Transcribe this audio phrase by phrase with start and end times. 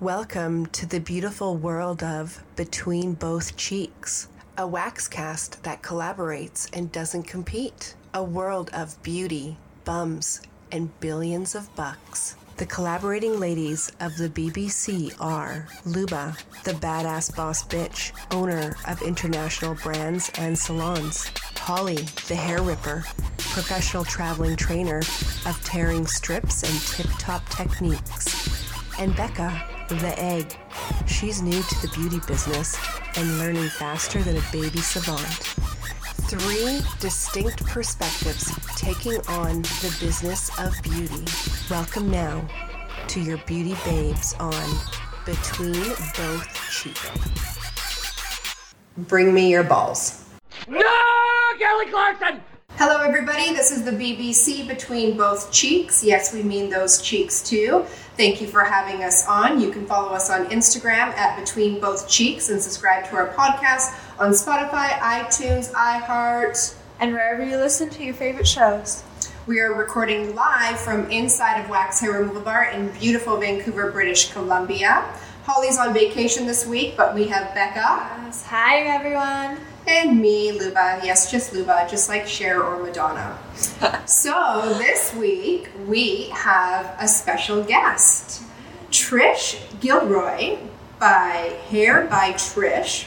[0.00, 4.28] Welcome to the beautiful world of Between Both Cheeks,
[4.58, 9.56] a wax cast that collaborates and doesn't compete, a world of beauty,
[9.86, 12.36] bums, and billions of bucks.
[12.58, 19.76] The collaborating ladies of the BBC are Luba, the badass boss bitch, owner of international
[19.76, 23.02] brands and salons, Holly, the hair ripper,
[23.38, 28.52] professional traveling trainer of tearing strips and tip top techniques,
[28.98, 30.56] and Becca, the egg.
[31.06, 32.76] She's new to the beauty business
[33.16, 35.20] and learning faster than a baby savant.
[36.28, 41.24] Three distinct perspectives taking on the business of beauty.
[41.70, 42.46] Welcome now
[43.08, 44.78] to your beauty babes on
[45.24, 45.72] Between
[46.16, 47.58] Both Cheeks.
[49.08, 50.24] Bring me your balls.
[50.66, 50.80] No,
[51.58, 52.40] Kelly Clarkson!
[52.78, 53.54] Hello, everybody.
[53.54, 56.04] This is the BBC Between Both Cheeks.
[56.04, 57.86] Yes, we mean those cheeks too.
[58.16, 59.60] Thank you for having us on.
[59.60, 63.94] You can follow us on Instagram at Between Both Cheeks and subscribe to our podcast
[64.18, 66.74] on Spotify, iTunes, iHeart.
[66.98, 69.04] and wherever you listen to your favorite shows.
[69.46, 74.32] We are recording live from inside of Wax Hair Removal Bar in beautiful Vancouver, British
[74.32, 75.04] Columbia.
[75.44, 78.46] Holly's on vacation this week, but we have Becca Yes.
[78.46, 79.58] Hi, everyone.
[79.86, 81.00] And me, Luba.
[81.02, 83.38] Yes, just Luba, just like Cher or Madonna.
[84.06, 88.42] so this week we have a special guest,
[88.90, 90.58] Trish Gilroy
[90.98, 93.06] by Hair by Trish,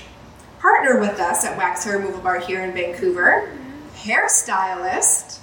[0.59, 3.51] partner with us at Wax Hair Removal Bar here in Vancouver,
[3.95, 5.39] hairstylist,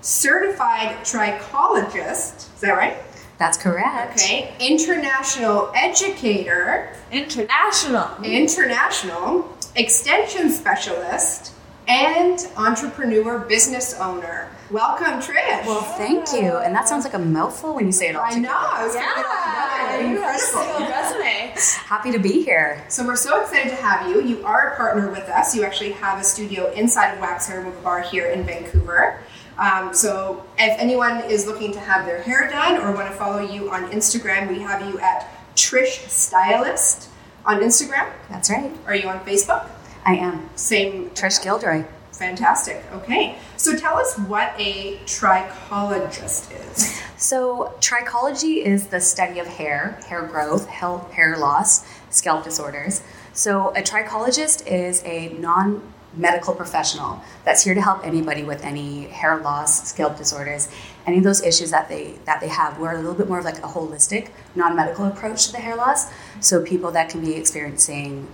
[0.00, 2.52] certified trichologist.
[2.54, 2.96] Is that right?
[3.38, 4.20] That's correct.
[4.20, 8.22] Okay, international educator International.
[8.22, 11.52] international, extension specialist,
[11.90, 14.48] and entrepreneur business owner.
[14.70, 15.66] Welcome, Trish.
[15.66, 16.56] Well, thank you.
[16.58, 18.54] And that sounds like a mouthful when you say it all I know.
[18.54, 20.60] I was all.
[20.60, 20.86] Incredible.
[20.86, 21.52] resume.
[21.86, 22.84] Happy to be here.
[22.88, 24.22] So we're so excited to have you.
[24.22, 25.56] You are a partner with us.
[25.56, 29.18] You actually have a studio inside of Wax Hair Removal Bar here in Vancouver.
[29.58, 33.40] Um, so if anyone is looking to have their hair done or want to follow
[33.40, 37.09] you on Instagram, we have you at Trish Stylist
[37.44, 38.10] on Instagram.
[38.28, 38.72] That's right.
[38.86, 39.68] Are you on Facebook?
[40.04, 40.48] I am.
[40.56, 41.84] Same Trish Gilroy.
[42.12, 42.84] Fantastic.
[42.92, 43.38] Okay.
[43.56, 47.00] So tell us what a trichologist is.
[47.20, 53.02] So, trichology is the study of hair, hair growth, health, hair loss, scalp disorders.
[53.34, 55.82] So, a trichologist is a non
[56.14, 60.68] medical professional that's here to help anybody with any hair loss, scalp disorders,
[61.06, 62.78] any of those issues that they that they have.
[62.78, 66.10] We're a little bit more of like a holistic, non-medical approach to the hair loss.
[66.40, 68.28] So people that can be experiencing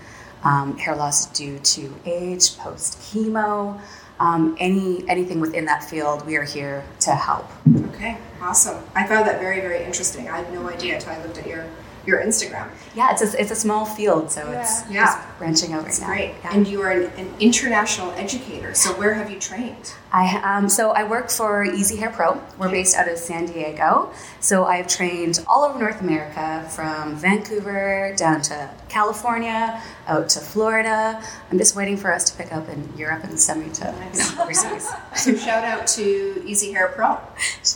[0.44, 3.80] um, hair loss due to age, post chemo,
[4.20, 7.50] um, any anything within that field, we are here to help.
[7.94, 8.16] Okay.
[8.40, 8.82] Awesome.
[8.94, 10.28] I found that very, very interesting.
[10.28, 11.66] I had no idea until I looked at your
[12.06, 12.70] your Instagram.
[12.96, 15.04] Yeah, it's a, it's a small field, so it's Yeah.
[15.04, 16.14] just branching out That's right now.
[16.14, 16.34] great.
[16.42, 16.54] Yeah.
[16.54, 18.72] And you are an, an international educator.
[18.74, 19.92] So where have you trained?
[20.12, 22.40] I um, so I work for Easy Hair Pro.
[22.58, 24.10] We're based out of San Diego.
[24.40, 31.22] So I've trained all over North America, from Vancouver down to California, out to Florida.
[31.50, 34.18] I'm just waiting for us to pick up in Europe and send me to you
[34.36, 34.88] know, overseas.
[35.16, 37.18] So shout out to Easy Hair Pro.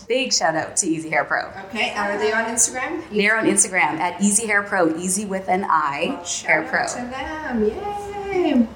[0.09, 1.43] Big shout out to Easy Hair Pro.
[1.67, 1.93] Okay.
[1.95, 3.03] Are they on Instagram?
[3.11, 6.87] They're on Instagram at Easy Hair Pro, easy with an I, Shout Hair Pro.
[6.87, 7.65] to them.
[7.65, 8.67] Yay.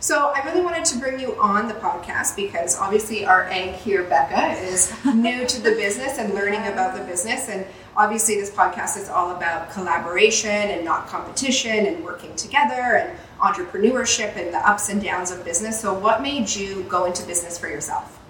[0.00, 4.02] So I really wanted to bring you on the podcast because obviously our egg here,
[4.02, 7.48] Becca, is new to the business and learning about the business.
[7.48, 7.64] And
[7.96, 14.36] obviously this podcast is all about collaboration and not competition and working together and entrepreneurship
[14.36, 15.80] and the ups and downs of business.
[15.80, 18.20] So what made you go into business for yourself?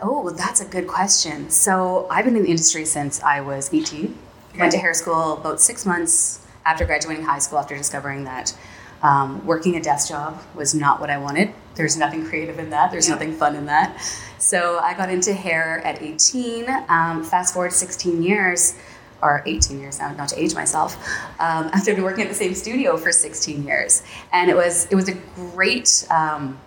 [0.00, 1.50] Oh, that's a good question.
[1.50, 4.16] So I've been in the industry since I was 18.
[4.56, 8.54] Went to hair school about six months after graduating high school after discovering that
[9.02, 11.52] um, working a desk job was not what I wanted.
[11.74, 12.90] There's nothing creative in that.
[12.90, 14.00] There's nothing fun in that.
[14.38, 16.68] So I got into hair at 18.
[16.88, 18.74] Um, fast forward 16 years,
[19.22, 20.96] or 18 years now, not to age myself.
[21.38, 24.02] Um, after been working at the same studio for 16 years,
[24.32, 26.06] and it was it was a great.
[26.10, 26.58] Um,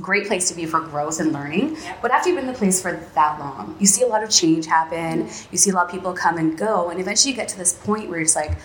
[0.00, 1.76] great place to be for growth and learning.
[2.00, 4.30] But after you've been in the place for that long, you see a lot of
[4.30, 5.28] change happen.
[5.50, 7.72] You see a lot of people come and go, and eventually you get to this
[7.72, 8.56] point where you're just like,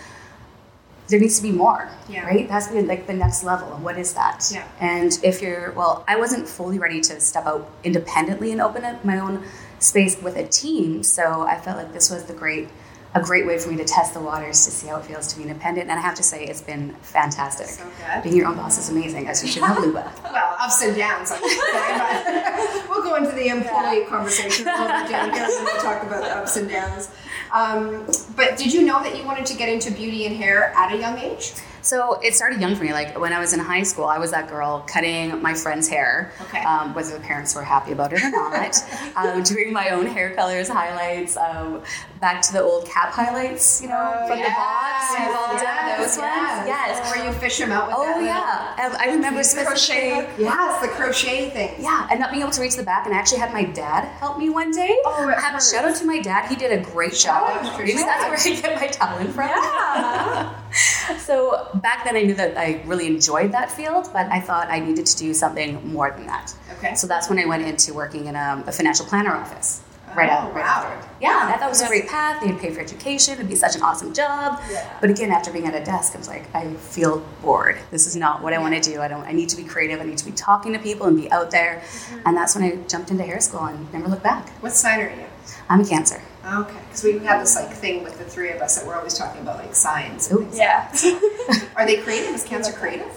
[1.08, 2.24] there needs to be more, Yeah.
[2.26, 2.48] right?
[2.48, 3.72] That's like the next level.
[3.74, 4.48] And what is that?
[4.52, 4.66] Yeah.
[4.80, 9.04] And if you're, well, I wasn't fully ready to step out independently and open up
[9.04, 9.44] my own
[9.80, 12.68] space with a team, so I felt like this was the great.
[13.16, 15.36] A great way for me to test the waters to see how it feels to
[15.36, 17.68] be independent, and I have to say it's been fantastic.
[17.68, 17.84] So.
[18.24, 20.12] Being your own boss is amazing, as you should know, Luba.
[20.32, 21.30] Well, ups and downs.
[21.30, 26.02] I'm just saying, but we'll go into the employee conversation a little bit we'll talk
[26.02, 27.08] about the ups and downs.
[27.54, 28.04] Um,
[28.36, 30.98] but did you know that you wanted to get into beauty and hair at a
[30.98, 31.54] young age?
[31.84, 32.92] So it started young for me.
[32.94, 36.32] Like when I was in high school, I was that girl cutting my friend's hair,
[36.42, 36.64] Okay.
[36.64, 38.74] um, whether the parents were happy about it or not.
[39.16, 41.82] um, doing my own hair colors, highlights, um,
[42.20, 45.04] back to the old cap highlights, you know, Oh, from the box.
[45.12, 46.66] yes, We've all done yes, those ones.
[46.66, 47.14] Yes.
[47.14, 50.24] Where you fish them out with Oh yeah, I remember specifically.
[50.24, 50.30] Crochet.
[50.38, 51.74] Yes, the crochet thing.
[51.78, 54.04] Yeah, and not being able to reach the back, and I actually had my dad
[54.18, 54.96] help me one day.
[55.04, 55.70] Oh, it Have hurts.
[55.72, 57.50] shout out to my dad; he did a great job.
[57.50, 59.48] out to Maybe your that's where I get my talent from.
[59.48, 60.60] Yeah.
[61.18, 64.80] So back then, I knew that I really enjoyed that field, but I thought I
[64.80, 66.54] needed to do something more than that.
[66.78, 66.94] Okay.
[66.94, 69.82] So that's when I went into working in a, a financial planner office.
[70.14, 71.08] Right Oh, out, right after.
[71.20, 72.40] Yeah, and I thought was a great path.
[72.40, 73.34] They'd pay for education.
[73.34, 74.60] It'd be such an awesome job.
[74.70, 74.96] Yeah.
[75.00, 77.78] But again, after being at a desk, I was like, I feel bored.
[77.90, 79.00] This is not what I want to do.
[79.00, 79.24] I don't.
[79.26, 80.00] I need to be creative.
[80.00, 81.82] I need to be talking to people and be out there.
[81.84, 82.20] Mm-hmm.
[82.26, 84.48] And that's when I jumped into hair school and never looked back.
[84.62, 85.26] What sign are you?
[85.68, 86.22] I'm a Cancer.
[86.46, 89.14] Okay, because we have this like thing with the three of us that we're always
[89.14, 90.30] talking about like signs.
[90.30, 90.44] and Ooh.
[90.44, 90.58] things.
[90.58, 91.68] Yeah.
[91.76, 92.34] Are they creative?
[92.34, 93.10] Is Cancer creative?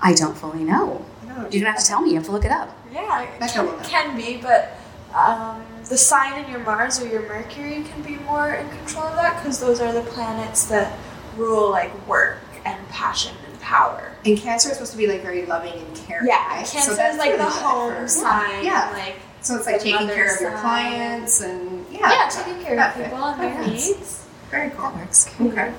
[0.00, 1.04] I don't fully know.
[1.26, 1.34] No.
[1.50, 2.10] You're gonna have to tell me.
[2.10, 2.76] You have to look it up.
[2.92, 4.76] Yeah, it can, can be, but
[5.14, 9.16] um, the sign in your Mars or your Mercury can be more in control of
[9.16, 10.98] that because those are the planets that
[11.36, 14.12] rule like work and passion and power.
[14.24, 16.26] And Cancer is supposed to be like very loving and caring.
[16.26, 16.66] Yeah, right?
[16.66, 18.64] Cancer that's is like really the home sign.
[18.64, 18.90] Yeah.
[18.92, 22.10] Like So it's like taking care mother of your clients and yeah.
[22.12, 24.26] yeah, taking care of people and their needs.
[24.50, 24.90] Very cool.
[24.90, 25.34] That works.
[25.40, 25.72] Okay.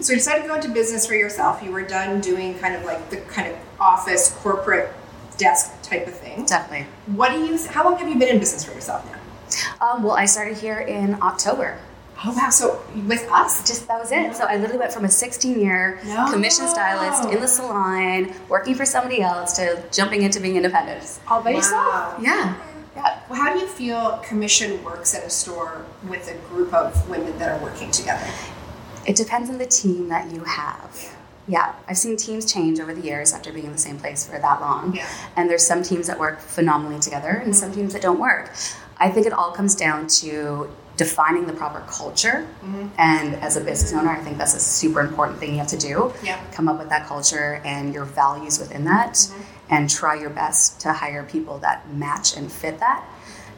[0.00, 1.62] So you decided to go into business for yourself.
[1.62, 4.92] You were done doing kind of like the kind of office corporate
[5.38, 6.44] desk type of thing.
[6.44, 6.86] Definitely.
[7.14, 7.58] What do you?
[7.68, 9.86] How long have you been in business for yourself now?
[9.86, 11.78] Um, well, I started here in October.
[12.24, 12.48] Oh wow!
[12.48, 14.34] So with us, Just that was it.
[14.34, 16.30] So I literally went from a 16 year No.
[16.32, 21.20] commission stylist in the salon, working for somebody else, to jumping into being independent.
[21.28, 22.18] All by yourself.
[22.20, 22.54] Yeah.
[22.96, 23.20] Yeah.
[23.28, 27.38] Well, how do you feel commission works at a store with a group of women
[27.38, 28.26] that are working together?
[29.06, 31.14] It depends on the team that you have.
[31.48, 34.38] Yeah, I've seen teams change over the years after being in the same place for
[34.38, 34.96] that long.
[34.96, 35.08] Yeah.
[35.36, 38.52] And there's some teams that work phenomenally together and some teams that don't work.
[38.98, 42.48] I think it all comes down to defining the proper culture.
[42.62, 42.88] Mm-hmm.
[42.98, 45.78] And as a business owner, I think that's a super important thing you have to
[45.78, 46.12] do.
[46.24, 46.42] Yeah.
[46.52, 49.55] Come up with that culture and your values within that mm-hmm.
[49.70, 53.04] And try your best to hire people that match and fit that.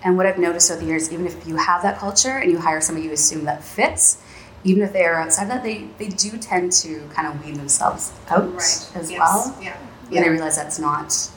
[0.05, 2.59] And what I've noticed over the years, even if you have that culture and you
[2.59, 4.23] hire somebody you assume that fits,
[4.65, 8.13] even if they are outside that, they, they do tend to kind of weed themselves
[8.29, 8.91] out Right.
[8.95, 9.19] as Yes.
[9.19, 9.59] well.
[9.61, 9.77] Yeah.
[10.09, 11.31] When they realize that's not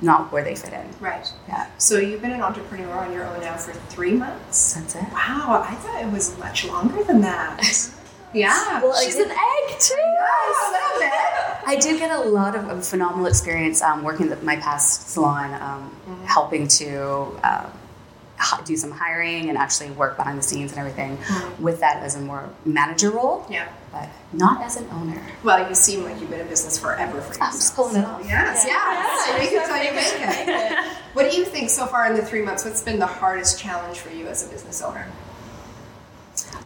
[0.00, 0.88] not where they fit in.
[1.00, 1.26] Right.
[1.48, 4.74] Yeah, So you've been an entrepreneur on your own now for three months.
[4.74, 5.02] that's it.
[5.12, 7.60] Wow, I thought it was much longer than that.
[8.34, 8.82] yeah.
[8.82, 9.94] Well, She's an egg too.
[9.94, 11.12] A bit.
[11.66, 15.52] I did get a lot of, of phenomenal experience um, working at my past salon,
[15.60, 17.66] um, helping to uh,
[18.64, 21.18] do some hiring and actually work behind the scenes and everything
[21.58, 23.68] with that as a more manager role, Yeah.
[23.92, 25.20] but not as an owner.
[25.42, 27.42] Well, you seem like you've been in business forever for yourself.
[27.50, 28.22] I'm just pulling it off.
[28.24, 29.28] Yes, yes.
[29.28, 30.94] Yeah, Make it till you make it.
[31.14, 32.64] What do you think so far in the three months?
[32.64, 35.10] What's been the hardest challenge for you as a business owner?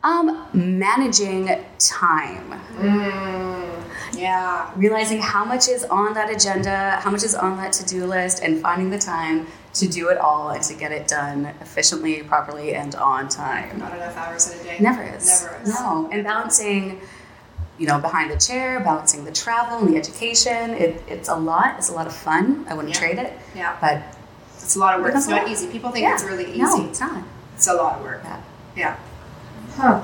[0.03, 1.49] Um, managing
[1.79, 2.61] time,
[4.13, 4.71] Yeah.
[4.77, 8.61] realizing how much is on that agenda, how much is on that to-do list, and
[8.61, 12.95] finding the time to do it all and to get it done efficiently, properly, and
[12.97, 13.79] on time.
[13.79, 14.77] Not enough hours in a day.
[14.81, 15.27] Never is.
[15.43, 15.69] Never is.
[15.81, 16.09] No.
[16.13, 17.01] And balancing,
[17.79, 20.71] you know, behind the chair, balancing the travel and the education.
[20.75, 21.77] It, it's a lot.
[21.79, 22.67] It's a lot of fun.
[22.69, 23.01] I wouldn't Yeah.
[23.01, 23.33] trade it.
[23.55, 23.77] Yeah.
[23.81, 24.03] But
[24.63, 25.15] It's a lot of work.
[25.15, 25.67] It's not easy.
[25.69, 26.15] People think yeah.
[26.15, 26.59] it's really easy.
[26.63, 27.23] No, it's not.
[27.57, 28.21] It's a lot of work.
[28.25, 28.37] Yeah.
[28.77, 28.97] Yeah.
[29.77, 30.03] Huh.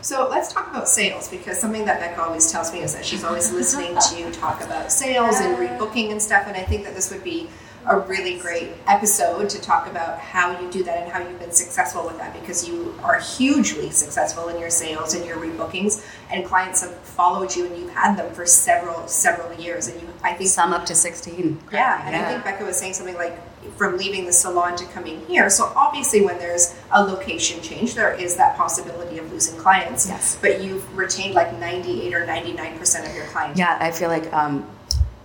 [0.00, 3.24] So let's talk about sales because something that Becca always tells me is that she's
[3.24, 6.44] always listening to you talk about sales and rebooking and stuff.
[6.46, 7.48] And I think that this would be
[7.86, 11.52] a really great episode to talk about how you do that and how you've been
[11.52, 16.44] successful with that because you are hugely successful in your sales and your rebookings and
[16.44, 20.34] clients have followed you and you've had them for several several years and you I
[20.34, 21.60] think Some up to 16.
[21.72, 23.38] yeah, and I think Becca was saying something like
[23.76, 25.50] from leaving the salon to coming here.
[25.50, 30.08] So obviously, when there's a location change, there is that possibility of losing clients.
[30.08, 30.38] Yes.
[30.40, 33.58] But you've retained like 98 or 99 percent of your clients.
[33.58, 34.68] Yeah, I feel like um,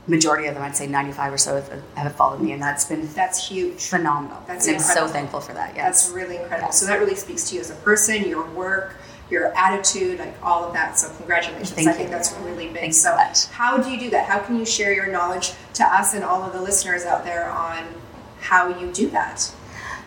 [0.08, 3.48] majority of them, I'd say 95 or so, have, followed me, and that's been That's
[3.48, 3.88] huge.
[3.88, 4.42] phenomenal.
[4.48, 5.76] That's and I'm so thankful for that.
[5.76, 6.04] Yes.
[6.04, 6.72] That's really incredible.
[6.72, 8.98] So that really speaks to you as a person, your work,
[9.30, 10.98] your attitude, like all of that.
[10.98, 11.72] So congratulations.
[11.72, 11.98] Thank I you.
[11.98, 12.76] think that's really big.
[12.76, 13.48] Thank you so so much.
[13.48, 14.28] how do you do that?
[14.28, 17.50] How can you share your knowledge to us and all of the listeners out there
[17.50, 17.84] on
[18.44, 19.52] how you do that?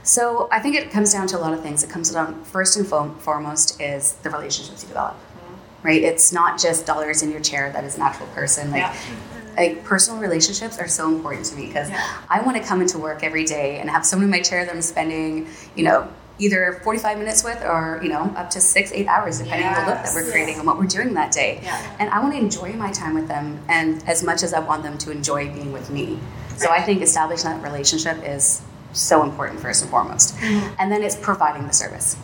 [0.02, 1.82] So I think it comes down to a lot of things.
[1.82, 5.86] It comes down first and foremost is the relationships you develop, mm-hmm.
[5.86, 6.02] right?
[6.02, 8.70] It's not just dollars in your chair that is an actual person.
[8.70, 8.92] Like, Yeah.
[8.92, 9.56] Mm-hmm.
[9.56, 12.06] like personal relationships are so important to me because Yeah.
[12.30, 14.72] I want to come into work every day and have someone in my chair that
[14.72, 19.06] I'm spending, you know, either 45 minutes with or you know up to six eight
[19.06, 20.30] hours depending on the look that we're Yes.
[20.32, 21.60] creating and what we're doing that day.
[21.62, 21.96] Yeah.
[21.98, 24.82] and i want to enjoy my time with them and as much as i want
[24.82, 26.18] them to enjoy being with me.
[26.58, 28.62] So i think establishing that relationship is
[28.92, 30.36] so important first and foremost.
[30.36, 30.74] Mm-hmm.
[30.78, 32.16] And then it's providing the service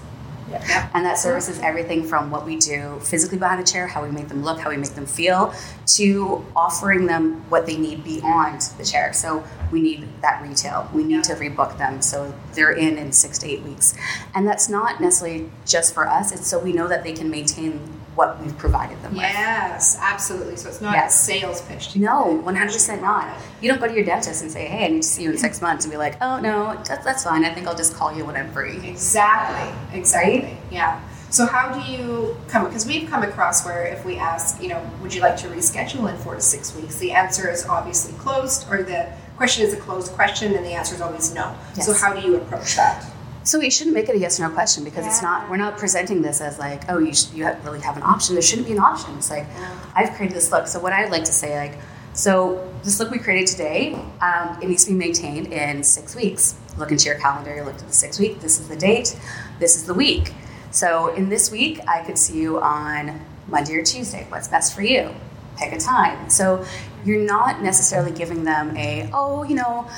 [0.53, 0.91] Yeah.
[0.95, 4.11] and that service is everything from what we do physically behind the chair, how we
[4.11, 5.55] make them look, how we make them feel,
[5.87, 9.13] to offering them what they need beyond the chair.
[9.13, 10.89] So we need that retail.
[10.93, 13.95] We need to rebook them so they're in in six to eight weeks.
[14.35, 17.81] And that's not necessarily just for us, it's so we know that they can maintain
[18.15, 19.23] what we've provided them with.
[19.23, 20.57] Yes, absolutely.
[20.57, 21.15] So it's not Yes.
[21.21, 21.93] a sales pitch.
[21.93, 23.27] to No, one hundred percent not.
[23.61, 25.39] You don't go to your dentist and say, "Hey, I need to see you in
[25.39, 27.45] six months," and be like, "Oh no, that, that's fine.
[27.45, 29.99] I think I'll just call you when I'm free." Exactly.
[29.99, 30.57] Exactly.
[30.71, 31.01] Yeah.
[31.31, 32.67] So how do you come?
[32.67, 36.11] Because we've come across where if we ask, you know, would you like to reschedule
[36.11, 39.07] in four to six weeks, the answer is obviously closed, or the
[39.39, 41.55] question is a closed question, and the answer is always no.
[41.81, 43.07] So how do you approach that?
[43.45, 45.51] So we shouldn't make it a yes or no question because it's not.
[45.51, 48.35] We're not presenting this as like, oh, you, sh- you have, really have an option.
[48.35, 49.17] There shouldn't be an option.
[49.17, 49.47] It's like,
[49.95, 50.67] I've created this look.
[50.69, 51.79] So what I'd like to say, like,
[52.15, 56.57] so this look we created today, um, it needs to be maintained in six weeks.
[56.79, 57.55] Look into your calendar.
[57.55, 58.41] You look at the six week.
[58.41, 59.19] This is the date.
[59.59, 60.33] This is the week.
[60.71, 64.27] So in this week, I could see you on Monday or Tuesday.
[64.29, 65.15] What's best for you?
[65.59, 66.31] Pick a time.
[66.31, 66.65] So
[67.05, 69.89] you're not necessarily giving them a, oh, you know,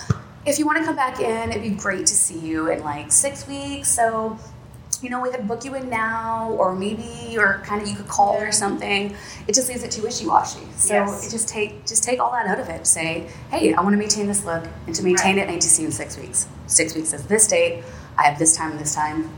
[0.47, 3.11] if you want to come back in, it'd be great to see you in like
[3.11, 3.89] six weeks.
[3.89, 4.39] So,
[5.03, 8.09] you know, we could book you in now, or maybe, or kind of you could
[8.09, 9.15] call or something.
[9.47, 10.61] It just leaves it too wishy washy.
[10.77, 11.27] So Yes.
[11.27, 12.87] it just take just take all that out of it.
[12.87, 15.47] Say, hey, I want to maintain this look, and to maintain Right.
[15.47, 16.47] it, I need to see you in six weeks.
[16.67, 17.83] Six weeks is this date.
[18.17, 19.31] I have this time and this time.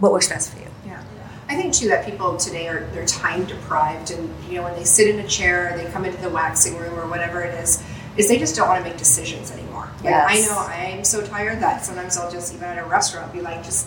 [0.00, 0.66] What works best for you?
[0.86, 1.00] Yeah.
[1.48, 4.84] I think too that people today are they're time deprived, and you know when they
[4.84, 7.82] sit in a chair, or they come into the waxing room or whatever it is,
[8.16, 9.88] is they just don't want to make decisions anymore.
[10.04, 13.40] Like I know I'm so tired that sometimes I'll just even at a restaurant be
[13.40, 13.86] like, just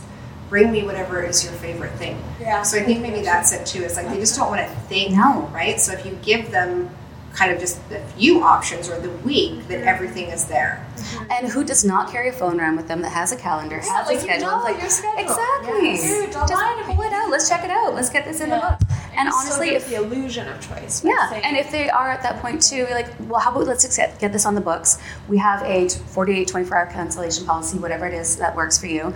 [0.49, 2.21] bring me whatever is your favorite thing.
[2.39, 2.61] Yeah.
[2.63, 3.83] So I think maybe that's it too.
[3.83, 5.13] It's like they just don't want to think.
[5.15, 5.49] No.
[5.53, 5.79] Right.
[5.79, 6.89] So if you give them
[7.35, 10.85] kind of just the few options or the week, that everything is there.
[11.29, 13.87] And who does not carry a phone around with them that has a calendar, has
[14.07, 14.47] like a you schedule?
[14.47, 15.19] know It's your schedule.
[15.21, 15.85] Exactly.
[15.89, 16.01] Yes.
[16.03, 16.53] Dude, Just
[16.85, 17.29] pull it out.
[17.29, 17.93] Let's check it out.
[17.93, 18.55] Let's get this in Yeah.
[18.55, 18.97] the book.
[19.17, 21.03] And You honestly, get if the illusion of choice.
[21.03, 23.65] yeah, saying- and if they are at that point too, we're like, well, how about
[23.67, 24.97] let's just get, get this on the books?
[25.29, 29.13] We have a 48, 24 hour cancellation policy, whatever it is that works for you.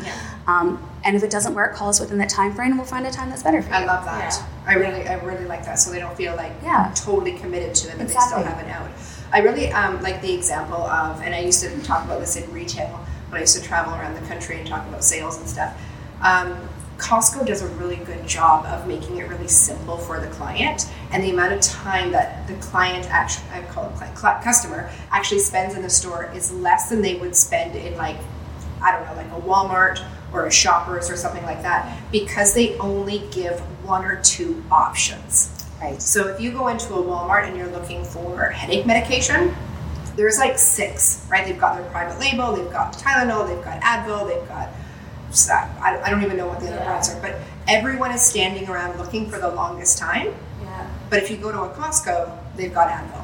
[0.47, 3.05] Um, and if it doesn't work, call us within that time frame and we'll find
[3.07, 3.75] a time that's better for you.
[3.75, 4.33] I love that.
[4.33, 4.45] Yeah.
[4.67, 5.75] I really, I really like that.
[5.79, 6.91] So they don't feel like Yeah.
[6.95, 8.43] totally committed to it, but Exactly.
[8.43, 8.89] they still have an out.
[9.31, 12.51] I really um, like the example of, and I used to talk about this in
[12.51, 12.87] retail
[13.29, 15.79] when I used to travel around the country and talk about sales and stuff.
[16.21, 16.57] Um,
[16.97, 21.23] Costco does a really good job of making it really simple for the client, and
[21.23, 25.75] the amount of time that the client actually, I call it client, customer, actually spends
[25.75, 28.17] in the store is less than they would spend in like
[28.81, 32.77] I don't know, like a Walmart or a Shoppers or something like that, because they
[32.77, 35.55] only give one or two options.
[35.81, 36.01] Right.
[36.01, 39.55] So if you go into a Walmart and you're looking for headache medication,
[40.15, 41.45] there's like six, right?
[41.45, 44.69] They've got their private label, they've got Tylenol, they've got Advil, they've got,
[45.81, 46.85] I I don't even know what the other Yeah.
[46.85, 47.35] brands are, but
[47.67, 50.27] everyone is standing around looking for the longest time.
[50.61, 50.85] yeah.
[51.09, 53.23] But if you go to a Costco, they've got Advil,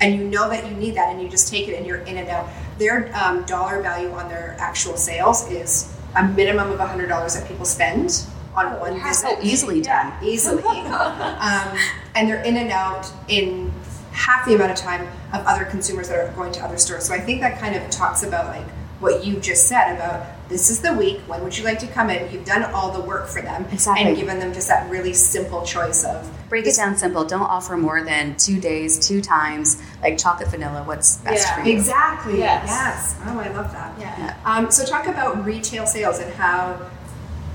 [0.00, 2.16] and you know that you need that, and you just take it and you're in
[2.18, 2.46] and out.
[2.78, 7.46] Their um, dollar value on their actual sales is a minimum of hundred dollars that
[7.46, 9.28] people spend on one how visit.
[9.28, 10.12] So easily done.
[10.24, 11.78] easily, um,
[12.14, 13.72] and they're in and out in
[14.12, 15.02] half the amount of time
[15.34, 17.04] of other consumers that are going to other stores.
[17.04, 18.66] So I think that kind of talks about like
[18.98, 21.20] what you just said about this is the week.
[21.26, 22.30] When would you like to come in?
[22.32, 24.04] You've done all the work for them Exactly.
[24.06, 27.24] and given them just that really simple choice of Break it down simple.
[27.24, 30.84] Don't offer more than two days, two times, like chocolate vanilla.
[30.84, 31.54] What's best Yeah.
[31.62, 31.76] for you?
[31.76, 32.38] Exactly.
[32.38, 32.66] Yes.
[32.68, 33.16] Yes.
[33.26, 33.92] Oh, I love that.
[33.98, 34.34] Yeah.
[34.44, 36.78] Um, so talk about retail sales and how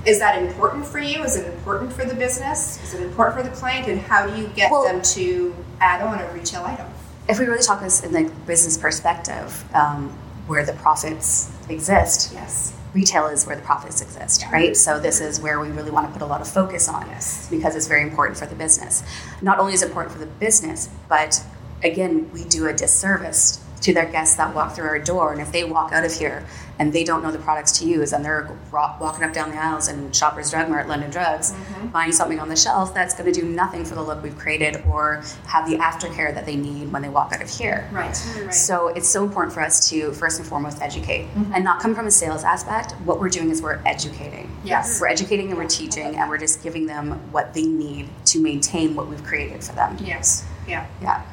[0.04, 1.22] is that important for you?
[1.24, 2.82] Is it important for the business?
[2.84, 3.86] Is it important for the client?
[3.88, 6.86] And how do you get Well- them to add on a retail item?
[7.28, 10.10] if we really talk this in the business perspective, um,
[10.48, 12.72] where the profits exist, Yes.
[12.94, 14.76] Retail is where the profits exist, right?
[14.76, 17.48] So this is where we really want to put a lot of focus on Yes.
[17.50, 19.02] because it's very important for the business.
[19.40, 21.42] Not only is it important for the business, but
[21.82, 25.32] again, we do a disservice to their guests that walk through our door.
[25.32, 26.46] And if they walk out of here
[26.78, 29.88] and they don't know the products to use and they're walking up down the aisles
[29.88, 31.88] in Shoppers Drug Mart, London Drugs, mm-hmm.
[31.88, 34.82] buying something on the shelf, that's going to do nothing for the look we've created
[34.86, 37.88] or have the aftercare that they need when they walk out of here.
[37.92, 38.02] Right.
[38.36, 38.54] Right.
[38.54, 41.52] So it's so important for us to first and foremost educate mm-hmm.
[41.54, 42.92] and not come from a sales aspect.
[43.04, 44.56] What we're doing is we're educating.
[44.64, 45.00] Yes.
[45.00, 48.94] We're educating and we're teaching and we're just giving them what they need to maintain
[48.94, 49.96] what we've created for them.
[50.00, 50.46] yes.
[50.66, 50.86] Yeah.
[51.00, 51.24] Yeah.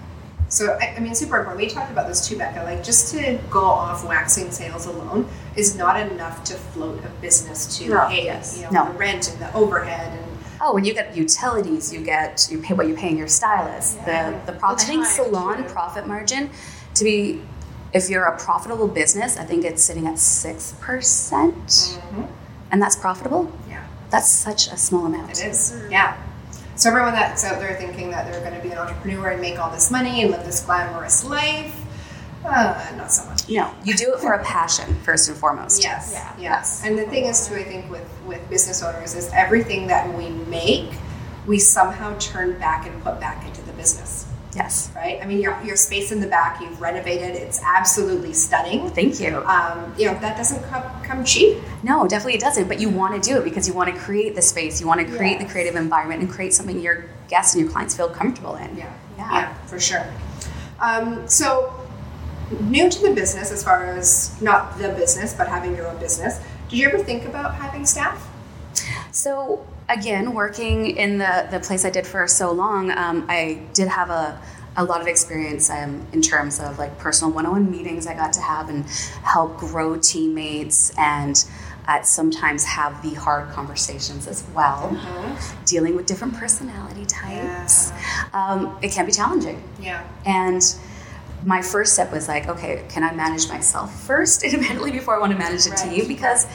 [0.49, 1.61] So I, I mean, super important.
[1.61, 2.63] We talked about this too, Becca.
[2.63, 7.77] Like just to go off waxing sales alone is not enough to float a business
[7.77, 8.57] to No, pay yes.
[8.57, 8.91] you know No.
[8.91, 10.25] the rent and the overhead and
[10.61, 13.97] Oh, and you get utilities, you get you pay what you're paying your stylist.
[14.05, 14.31] Yeah.
[14.45, 14.83] The the profit.
[14.83, 15.69] I think salon too.
[15.69, 16.49] profit margin
[16.95, 17.41] to be
[17.93, 22.23] if you're a profitable business, I think it's sitting at six percent, mm-hmm.
[22.71, 23.51] and that's profitable.
[23.69, 23.85] yeah.
[24.09, 25.31] That's such a small amount.
[25.31, 26.17] It is, yeah.
[26.79, 29.59] So everyone that's out there thinking that they're going to be an entrepreneur and make
[29.59, 31.75] all this money and live this glamorous life,
[32.45, 33.49] uh, not so much.
[33.49, 35.83] No, you do it for a passion first and foremost.
[35.83, 36.33] Yes, Yeah.
[36.39, 36.81] yes.
[36.85, 40.29] And the thing is, too, I think with with business owners is everything that we
[40.29, 40.89] make,
[41.45, 44.18] we somehow turn back and put back into the business,
[44.55, 44.91] Yes.
[44.95, 45.19] right?
[45.21, 48.89] I mean, your your space in the back, you've renovated; it's absolutely stunning.
[48.89, 49.37] Thank you.
[49.45, 51.59] Um, you know that doesn't come, come cheap.
[51.83, 52.67] No, definitely it doesn't.
[52.67, 54.81] But you want to do it because you want to create the space.
[54.81, 57.95] You want to create the creative environment and create something your guests and your clients
[57.95, 58.75] feel comfortable in.
[58.75, 59.31] Yeah, Yeah.
[59.33, 60.05] yeah, for sure.
[60.79, 61.71] Um, so,
[62.61, 66.39] new to the business, as far as not the business, but having your own business.
[66.69, 68.27] Did you ever think about having staff?
[69.11, 73.87] So again, working in the, the place I did for so long, um, I did
[73.87, 74.39] have a,
[74.77, 78.41] a lot of experience um, in terms of like personal one-on-one meetings I got to
[78.41, 78.85] have and
[79.23, 81.43] help grow teammates and
[81.87, 84.95] uh, sometimes have the hard conversations as well,
[85.65, 87.91] dealing with different personality types.
[88.31, 89.63] Um, it can be challenging.
[89.81, 90.07] Yeah.
[90.23, 90.61] And
[91.45, 95.31] my first step was like, okay, can I manage myself first independently before I want
[95.31, 96.07] to manage a Right, team?
[96.07, 96.45] Because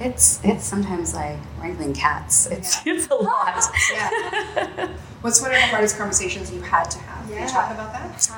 [0.00, 2.46] it's it's sometimes like wrangling cats.
[2.46, 2.94] It's Yeah.
[2.96, 3.62] it's a lot.
[3.92, 4.88] Yeah.
[5.20, 7.24] What's one of the hardest conversations you had to have?
[7.26, 7.46] Can you Yeah.
[7.48, 8.30] talk about that?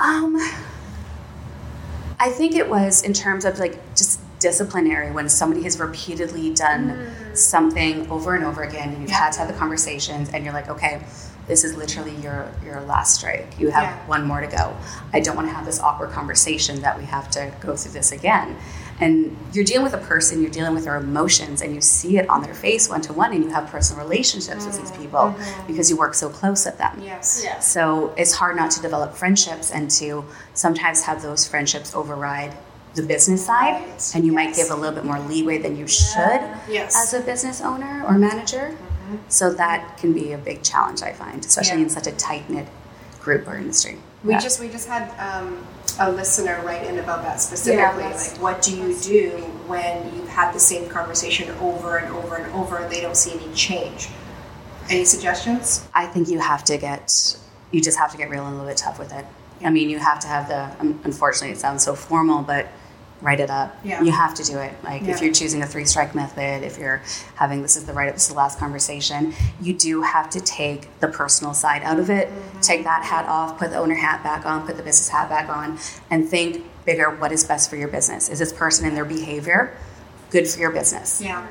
[0.00, 0.36] Um,
[2.18, 7.10] I think it was in terms of like just disciplinary when somebody has repeatedly done
[7.34, 9.16] something over and over again and you've Yeah.
[9.24, 11.02] had to have the conversations and you're like okay
[11.46, 14.06] this is literally your your last strike you have Yeah.
[14.06, 14.76] one more to go
[15.14, 18.12] i don't want to have this awkward conversation that we have to go through this
[18.12, 18.56] again
[19.00, 22.28] and you're dealing with a person you're dealing with their emotions and you see it
[22.28, 25.40] on their face one to one and you have personal relationships with these people mm-hmm.
[25.42, 25.66] Mm-hmm.
[25.66, 27.40] because you work so close with them Yes.
[27.44, 27.66] Yes.
[27.70, 30.24] so it's hard not to develop friendships and to
[30.54, 32.56] sometimes have those friendships override
[32.94, 33.82] the business side.
[33.82, 34.12] Right.
[34.14, 36.94] And you might give a little bit more leeway than you should Yes.
[36.96, 38.76] as a business owner or manager.
[38.76, 39.16] Mm-hmm.
[39.28, 41.84] So that can be a big challenge, I find, especially Yeah.
[41.84, 42.68] in such a tight knit
[43.24, 43.98] group or industry.
[44.22, 44.38] We Yeah.
[44.38, 45.66] just we just had um,
[45.98, 48.02] a listener write in about that specifically.
[48.02, 49.30] that's- like, what do you do
[49.66, 53.32] when you've had the same conversation over and over and over, and they don't see
[53.32, 54.08] any change?
[54.90, 55.86] Any suggestions?
[55.94, 57.36] I think you have to get,
[57.70, 59.24] you just have to get real and a little bit tough with it.
[59.64, 60.70] I mean, you have to have the,
[61.04, 62.66] unfortunately, it sounds so formal, but
[63.24, 63.74] write it up.
[63.82, 64.02] Yeah.
[64.02, 64.72] You have to do it.
[64.84, 65.12] Like Yeah.
[65.14, 67.00] if you're choosing a three strike method, if you're
[67.36, 69.32] having this is the right, this is the last conversation,
[69.62, 72.60] you do have to take the personal side out of it, Mm-hmm.
[72.60, 75.48] take that hat off, put the owner hat back on, put the business hat back
[75.48, 75.78] on,
[76.10, 78.28] and think bigger what is best for your business.
[78.28, 79.74] Is this person and their behavior
[80.30, 81.20] good for your business?
[81.22, 81.46] Yeah.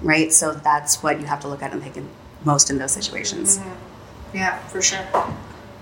[0.00, 0.32] Right?
[0.32, 2.08] So that's what you have to look at and think in
[2.44, 3.58] most in those situations.
[3.58, 4.36] Mm-hmm.
[4.38, 5.04] Yeah, for sure.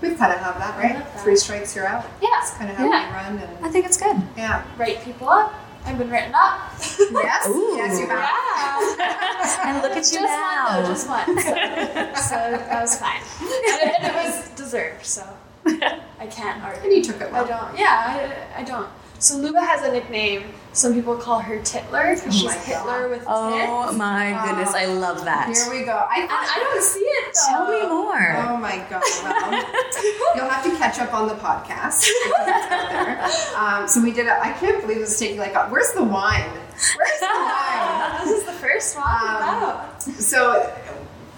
[0.01, 0.95] We kind of have that, right?
[0.95, 1.19] that.
[1.21, 2.05] Three strikes, you're out.
[2.21, 2.29] Yeah.
[2.39, 3.07] That's kind of how Yeah.
[3.07, 3.47] we run.
[3.49, 4.17] And I think it's good.
[4.35, 4.63] yeah.
[4.77, 5.53] Write people up.
[5.85, 6.59] I've been written up.
[7.11, 7.47] Yes.
[7.49, 7.73] Ooh.
[7.75, 8.19] Yes, you have.
[8.19, 9.17] Yeah.
[9.65, 10.65] And look at you just now.
[10.67, 11.25] one though, just one.
[11.37, 13.21] So, so that was fine.
[13.41, 15.23] And it, and it was deserved, so
[15.65, 16.81] I can't argue.
[16.83, 17.45] And you took it well.
[17.45, 17.77] I don't.
[17.77, 18.87] Yeah, I, I don't.
[19.21, 20.45] So Luba has a nickname.
[20.73, 23.97] Some people call her Titler because Oh she's my Hitler with Oh tits.
[23.97, 25.45] my goodness, I love that.
[25.55, 25.91] Here we go.
[26.09, 27.51] I And I don't see it though.
[27.51, 28.35] Tell me more.
[28.49, 29.03] Oh my god!
[29.03, 32.03] Well, you'll have to catch up on the podcast.
[32.07, 33.23] it's out there.
[33.55, 34.27] Um, so we did.
[34.27, 35.53] i can't believe this is taking like.
[35.53, 36.49] A, where's the wine?
[36.49, 38.21] Where's the wine?
[38.25, 39.05] this is the first one.
[39.05, 40.11] Um.
[40.19, 40.73] So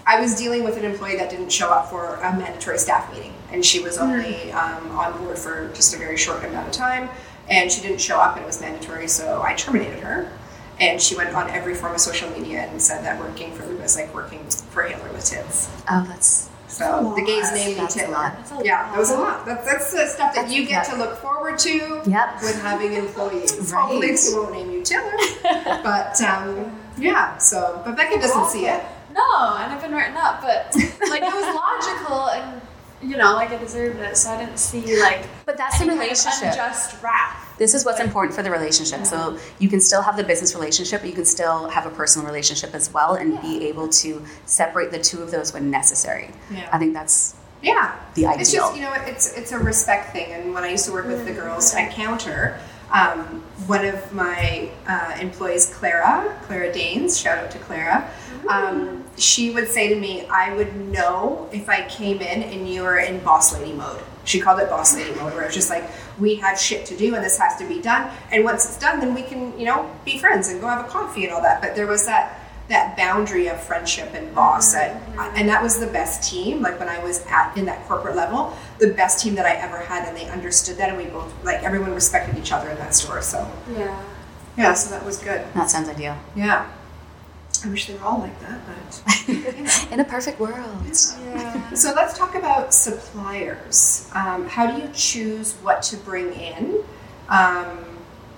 [0.08, 3.34] I was dealing with an employee that didn't show up for a mandatory staff meeting,
[3.52, 7.10] and she was only um, on board for just a very short amount of time,
[7.50, 9.08] and she didn't show up, and it was mandatory.
[9.08, 10.32] So I terminated her.
[10.80, 13.84] And she went on every form of social media and said that working for Luba
[13.84, 15.70] was like working for Hitler with tits.
[15.90, 18.66] Oh, that's So the gays named me That's a lot.
[18.66, 19.46] Yeah, that was a lot.
[19.46, 20.94] That's, that's the stuff that you get yeah.
[20.94, 22.42] to look forward to Yep.
[22.42, 23.72] with having employees.
[23.72, 23.82] Right.
[23.82, 25.14] Hopefully they won't name you Tiller.
[25.84, 28.84] but um, yeah, so, but Becca doesn't see it.
[29.14, 30.74] No, and I've been written up, but
[31.08, 32.62] like it was logical and
[33.04, 35.89] you know, like I deserved it, so I didn't see like But that's the any
[35.89, 36.50] kind of relationship.
[36.52, 37.56] unjust wrath.
[37.58, 39.06] This is what's important for the relationship.
[39.06, 42.26] So you can still have the business relationship, but you can still have a personal
[42.28, 46.32] relationship as well and be able to separate the two of those when necessary.
[46.52, 46.68] Yeah.
[46.72, 47.96] I think that's Yeah.
[48.16, 48.62] the It's ideal.
[48.68, 50.32] just, you know, it's it's a respect thing.
[50.32, 51.42] And when I used to work with the mm-hmm.
[51.42, 52.60] girls at Counter,
[52.94, 58.10] um, one of my uh, employees, Clara, Clara Danes, shout out to Clara.
[58.50, 62.84] Um, she would say to me, I would know if I came in and you
[62.84, 64.02] were in boss lady mode.
[64.26, 67.16] She called it boss lady mode, where it's just like, we have shit to do
[67.16, 68.12] and this has to be done.
[68.32, 70.88] And once it's done, then we can, you know, be friends and go have a
[70.88, 71.62] coffee and all that.
[71.62, 72.43] But there was that
[72.74, 75.00] that boundary of friendship and boss that,
[75.38, 78.52] and that was the best team like when i was at in that corporate level
[78.80, 81.62] the best team that i ever had and they understood that and we both like
[81.64, 83.40] everyone respected each other in that store so
[83.72, 84.02] Yeah.
[84.58, 86.18] yeah so that was good That sounds ideal.
[86.36, 86.68] yeah
[87.64, 89.02] i wish they were all like that but
[89.94, 90.82] In a perfect world.
[90.86, 91.74] Yeah.
[91.74, 96.84] so let's talk about suppliers um, how do you choose what to bring in
[97.30, 97.78] um,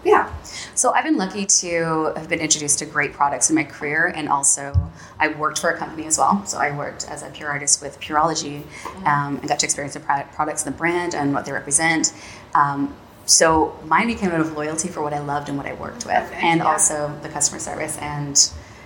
[0.05, 0.31] yeah
[0.75, 4.27] So I've been lucky to have been introduced to great products in my career, and
[4.29, 4.73] also
[5.19, 6.45] I worked for a company as well.
[6.45, 8.57] So I worked as a pure artist with Pureology,
[9.05, 12.13] um, and got to experience the products and the brand and what they represent.
[12.53, 12.93] Um,
[13.25, 13.45] so
[13.85, 16.39] mine became out of loyalty for what I loved and what I worked with, Okay,
[16.49, 16.65] and yeah.
[16.71, 18.35] also the customer service and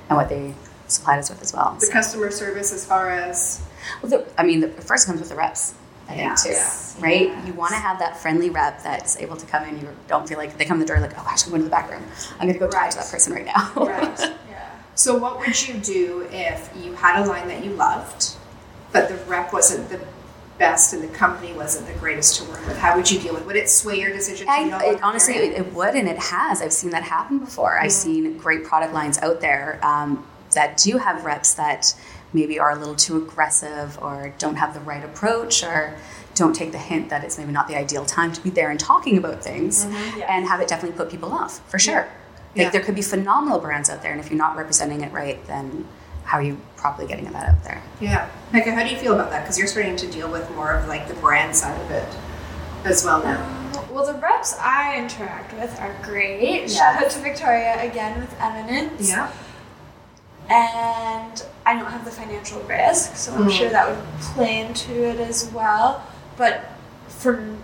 [0.09, 0.53] and what they
[0.87, 1.75] supplied us with as well.
[1.79, 3.61] the So- customer service as far as
[4.01, 5.73] well, the, I mean, the first comes with the reps.
[6.09, 6.97] I think too, Yes.
[6.99, 7.31] right?
[7.45, 9.79] You want to have that friendly rep that's able to come in.
[9.79, 11.65] You don't feel like they come in the door like, oh gosh, I'm going to
[11.65, 12.03] the back room.
[12.39, 13.71] I'm going to go talk to that person right now.
[13.75, 14.19] right
[14.49, 14.69] Yeah.
[14.95, 18.33] So, what would you do if you had a line that you loved,
[18.91, 19.99] but the rep wasn't the
[20.57, 22.77] best and the company wasn't the greatest to work with?
[22.77, 23.43] How would you deal with?
[23.43, 23.47] it?
[23.47, 24.47] Would it sway your decision?
[24.47, 26.61] to I, it, honestly, it, it would, and it has.
[26.61, 27.79] I've seen that happen before.
[27.79, 31.95] I've seen great product lines out there um, that do have reps that
[32.33, 35.95] maybe are a little too aggressive or don't have the right approach or
[36.35, 38.79] don't take the hint that it's maybe not the ideal time to be there and
[38.79, 40.21] talking about things Mm-hmm.
[40.27, 42.07] and have it definitely put people off for sure.
[42.55, 42.63] Yeah.
[42.63, 45.45] Like there could be phenomenal brands out there, and if you're not representing it right,
[45.47, 45.87] then
[46.23, 47.81] how are you properly getting that out there?
[47.99, 49.41] Yeah, Becca, how do you feel about that?
[49.43, 52.07] Because you're starting to deal with more of like the brand side of it
[52.85, 53.55] as well now.
[53.91, 56.69] Well, the reps I interact with are great.
[56.71, 59.09] Shout out to Victoria again with Eminence.
[59.09, 59.31] Yeah,
[60.49, 63.51] And I don't have the financial risk, so I'm Mm.
[63.51, 66.01] sure that would play into it as well.
[66.37, 66.61] But
[67.07, 67.57] from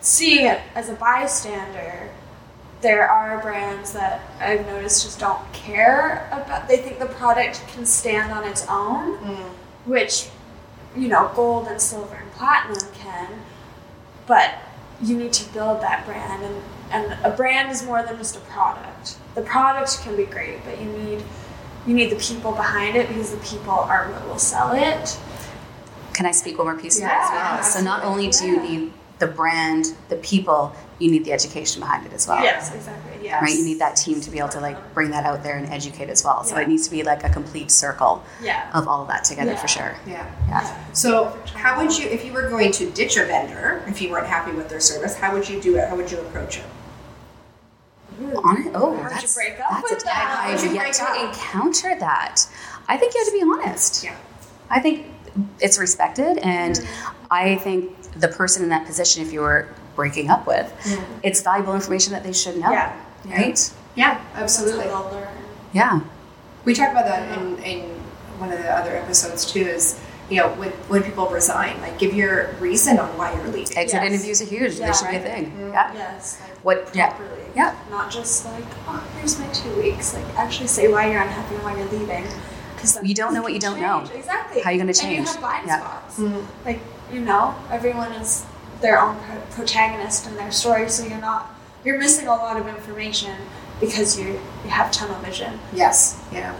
[0.00, 2.08] seeing it as a bystander,
[2.80, 6.68] there are brands that I've noticed just don't care about.
[6.68, 9.16] They think the product can stand on its own,
[9.84, 10.28] which,
[10.96, 13.28] you know, gold and silver and platinum can.
[14.26, 14.54] But
[15.02, 18.40] you need to build that brand, and, and a brand is more than just a
[18.40, 19.16] product.
[19.34, 21.22] The product can be great, but you need
[21.86, 25.18] you need the people behind it because the people are what will sell it.
[26.12, 27.72] Can I speak one more piece of that Yeah, as well?
[27.72, 32.06] So not only do you need the brand, the people, you need the education behind
[32.06, 32.42] it as well.
[32.42, 33.12] Yes, exactly.
[33.24, 33.40] Yes.
[33.42, 35.66] Right, you need that team to be able to like bring that out there and
[35.72, 36.44] educate as well.
[36.44, 36.62] So Yeah.
[36.62, 38.68] it needs to be like a complete circle Yeah.
[38.74, 39.56] of all of that together Yeah.
[39.58, 39.96] for sure.
[40.06, 40.26] yeah.
[40.48, 40.92] Yeah.
[40.92, 44.26] So, how would you, if you were going to ditch a vendor, if you weren't
[44.26, 45.88] happy with their service, how would you do it?
[45.88, 46.64] How would you approach it?
[48.18, 48.72] On it.
[48.74, 50.14] Oh, How'd you that's break up that's with a them?
[50.14, 51.34] I How'd you have yet to up?
[51.34, 52.42] encounter that.
[52.88, 54.04] I think you have to be honest.
[54.04, 54.16] Yeah.
[54.70, 55.06] I think
[55.60, 57.16] it's respected, and mm-hmm.
[57.30, 60.72] I think the person in that position, if you were breaking up with,
[61.22, 62.70] it's valuable information that they should know.
[62.70, 62.98] Yeah.
[63.26, 63.72] Right?
[63.96, 64.86] Yeah, absolutely.
[64.86, 65.28] what they'll learn.
[65.72, 66.00] Yeah.
[66.64, 67.80] We talked about that in, in
[68.38, 69.60] one of the other episodes too.
[69.60, 73.76] Is you know when when people resign, like give your reason on why you're leaving.
[73.76, 74.12] Exit Yes.
[74.12, 74.74] interviews are huge.
[74.74, 75.30] Yeah, they should be a right.
[75.32, 75.70] thing.
[75.70, 75.94] Yeah.
[75.94, 76.40] Yes.
[76.40, 76.90] Like What?
[76.94, 77.08] Yeah.
[77.10, 77.42] properly.
[77.54, 77.74] Yeah.
[77.90, 80.12] Not just like, oh, here's my two weeks.
[80.14, 82.24] Like, actually say why you're unhappy and why you're leaving.
[82.74, 84.04] Because You don't know what you don't know.
[84.14, 84.60] Exactly.
[84.62, 85.18] How you gonna change?
[85.18, 85.28] And change?
[85.28, 85.78] you have blind Yeah.
[85.80, 86.18] spots.
[86.18, 86.44] Mm.
[86.66, 86.80] Like,
[87.12, 88.44] you know, everyone is
[88.82, 92.66] their own pro- protagonist in their story, so you're not, you're missing a lot of
[92.68, 93.32] information
[93.80, 95.58] because you you have tunnel vision.
[95.72, 96.18] Yes.
[96.32, 96.52] Yeah.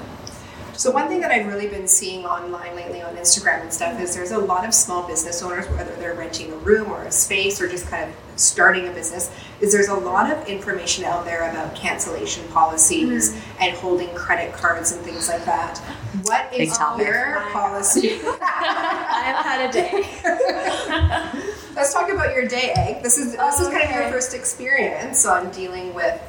[0.76, 4.14] So one thing that I've really been seeing online lately on Instagram and stuff is
[4.14, 7.60] there's a lot of small business owners, whether they're renting a room or a space
[7.62, 9.30] or just kind of starting a business,
[9.62, 13.62] is there's a lot of information out there about cancellation policies mm-hmm.
[13.62, 15.78] and holding credit cards and things like that.
[16.24, 17.06] What Big is topic.
[17.06, 18.20] your policy?
[18.42, 21.52] I have had a day.
[21.74, 23.02] Let's talk about your day, Egg.
[23.02, 26.20] This is this is oh, kind of your first experience on dealing with.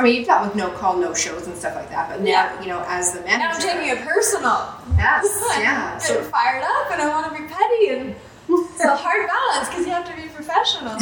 [0.00, 2.58] I mean, you've dealt with no call, no shows, and stuff like that, but now
[2.60, 4.74] you know, as the Now manager, I'm taking it personal.
[4.96, 5.98] yes, I'm yeah.
[5.98, 8.14] So fired up and I want to be petty and
[8.48, 10.98] it's a hard balance because you have to be professional.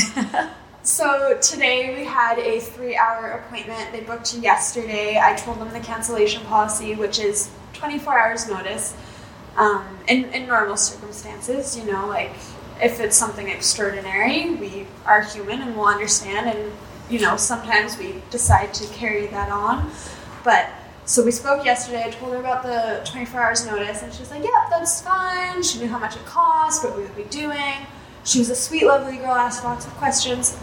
[0.82, 3.92] so today we had a three-hour appointment.
[3.92, 5.20] They booked yesterday.
[5.22, 8.96] I told them the cancellation policy, which is 24 hours notice.
[9.56, 12.32] Um, in, in normal circumstances, you know, like
[12.82, 16.48] if it's something extraordinary, we are human and we'll understand.
[16.48, 16.72] And
[17.11, 19.90] you know, sometimes we decide to carry that on.
[20.44, 20.71] But
[21.05, 22.05] so we spoke yesterday.
[22.07, 25.62] I told her about the 24 hours notice, and she was like, "Yep, that's fine."
[25.62, 27.75] She knew how much it cost, what we would be doing.
[28.25, 29.33] She was a sweet, lovely girl.
[29.33, 30.57] Asked lots of questions.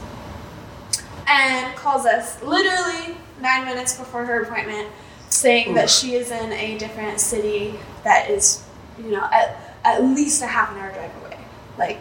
[1.27, 4.87] and calls us literally nine minutes before her appointment,
[5.29, 8.63] saying that she is in a different city that is,
[8.99, 11.37] you know, at, at least a half an hour drive away.
[11.79, 11.99] Like,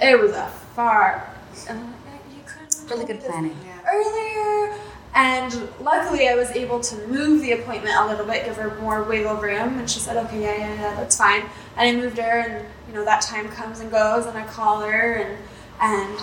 [0.00, 1.28] it was a far.
[1.68, 3.56] And I'm like, you couldn't have Really good planning.
[3.90, 4.74] earlier.
[5.14, 9.02] And luckily, I was able to move the appointment a little bit, give her more
[9.02, 11.42] wiggle room, and she said, "Okay, yeah, yeah, yeah, that's fine."
[11.76, 14.82] And I moved her, and you know that time comes and goes, and I call
[14.82, 15.38] her, and
[15.80, 16.18] and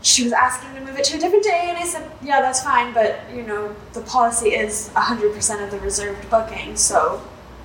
[0.00, 2.62] she was asking to move it to a different day, and I said, "Yeah, that's
[2.62, 7.20] fine, but you know the policy is 100% of the reserved booking, so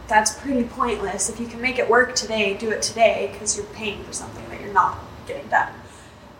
[0.07, 1.29] that's pretty pointless.
[1.29, 4.49] If you can make it work today, do it today, because you're paying for something
[4.49, 4.97] that you're not
[5.27, 5.69] getting done."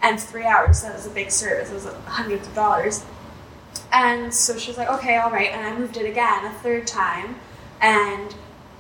[0.02, 1.72] And three hours, so that was a big service.
[1.72, 3.04] It was hundreds of dollars.
[3.92, 5.50] And so she was like, okay, all right.
[5.52, 7.40] And I moved it again a third time.
[7.82, 8.34] And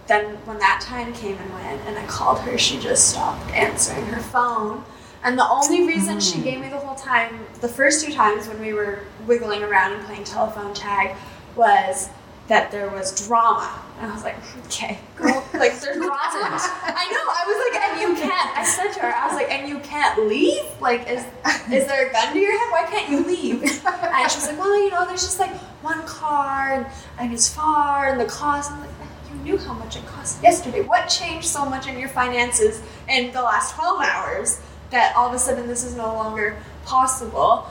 [0.07, 4.05] then when that time came and went, and I called her, she just stopped answering
[4.07, 4.83] her phone.
[5.23, 8.61] And the only reason she gave me the whole time, the first two times when
[8.61, 11.17] we were wiggling around and playing telephone tag,
[11.55, 12.09] was
[12.47, 13.83] that there was drama.
[13.99, 16.13] And I was like, okay, girl, like there's drama.
[16.13, 17.25] I know.
[17.27, 18.57] I was like, and you can't.
[18.57, 20.63] I said to her, I was like, and you can't leave.
[20.79, 21.23] Like, is
[21.71, 22.71] is there a gun to your head?
[22.71, 23.63] Why can't you leave?
[23.63, 26.85] And she was like, well, you know, there's just like one car, and,
[27.19, 28.71] and it's far, and the cost.
[28.71, 28.89] I'm like,
[29.29, 30.81] you knew how much it cost yesterday.
[30.81, 35.33] What changed so much in your finances in the last 12 hours that all of
[35.33, 37.67] a sudden this is no longer possible?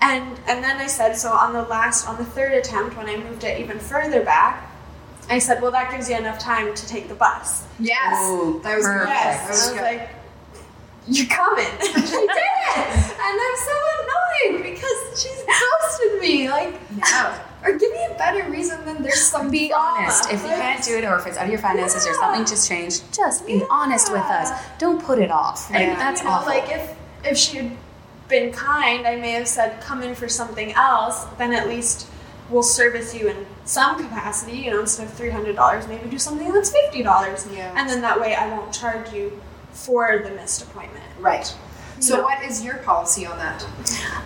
[0.00, 3.16] And and then I said, so on the last, on the third attempt, when I
[3.16, 4.70] moved it even further back,
[5.30, 7.64] I said, well, that gives you enough time to take the bus.
[7.80, 8.28] Yes.
[8.30, 8.92] Ooh, that was good.
[8.92, 9.08] perfect.
[9.08, 10.10] That I was was like,
[11.08, 11.64] you're coming.
[11.80, 13.16] she did it.
[13.26, 16.48] And I'm so annoyed because she's ghosted me.
[16.50, 17.38] Like, Yeah.
[17.64, 20.00] or give me a better reason than there's some Be drama.
[20.02, 20.30] honest.
[20.30, 22.68] If you can't do it, or if it's out of your finances, or something just
[22.68, 24.50] changed, just be honest with us.
[24.78, 25.70] Don't put it off.
[25.70, 25.96] Like, Yeah.
[25.96, 26.48] that's you know, awful.
[26.52, 27.76] Like if if she had
[28.28, 32.08] been kind, I may have said, "Come in for something else." Then at least
[32.50, 34.56] we'll service you in some capacity.
[34.58, 37.46] You know, instead of three hundred dollars, maybe do something that's fifty dollars.
[37.52, 37.72] Yeah.
[37.76, 39.40] And then that way, I won't charge you
[39.72, 41.04] for the missed appointment.
[41.20, 41.54] Right.
[42.00, 42.22] So, No.
[42.24, 43.66] what is your policy on that?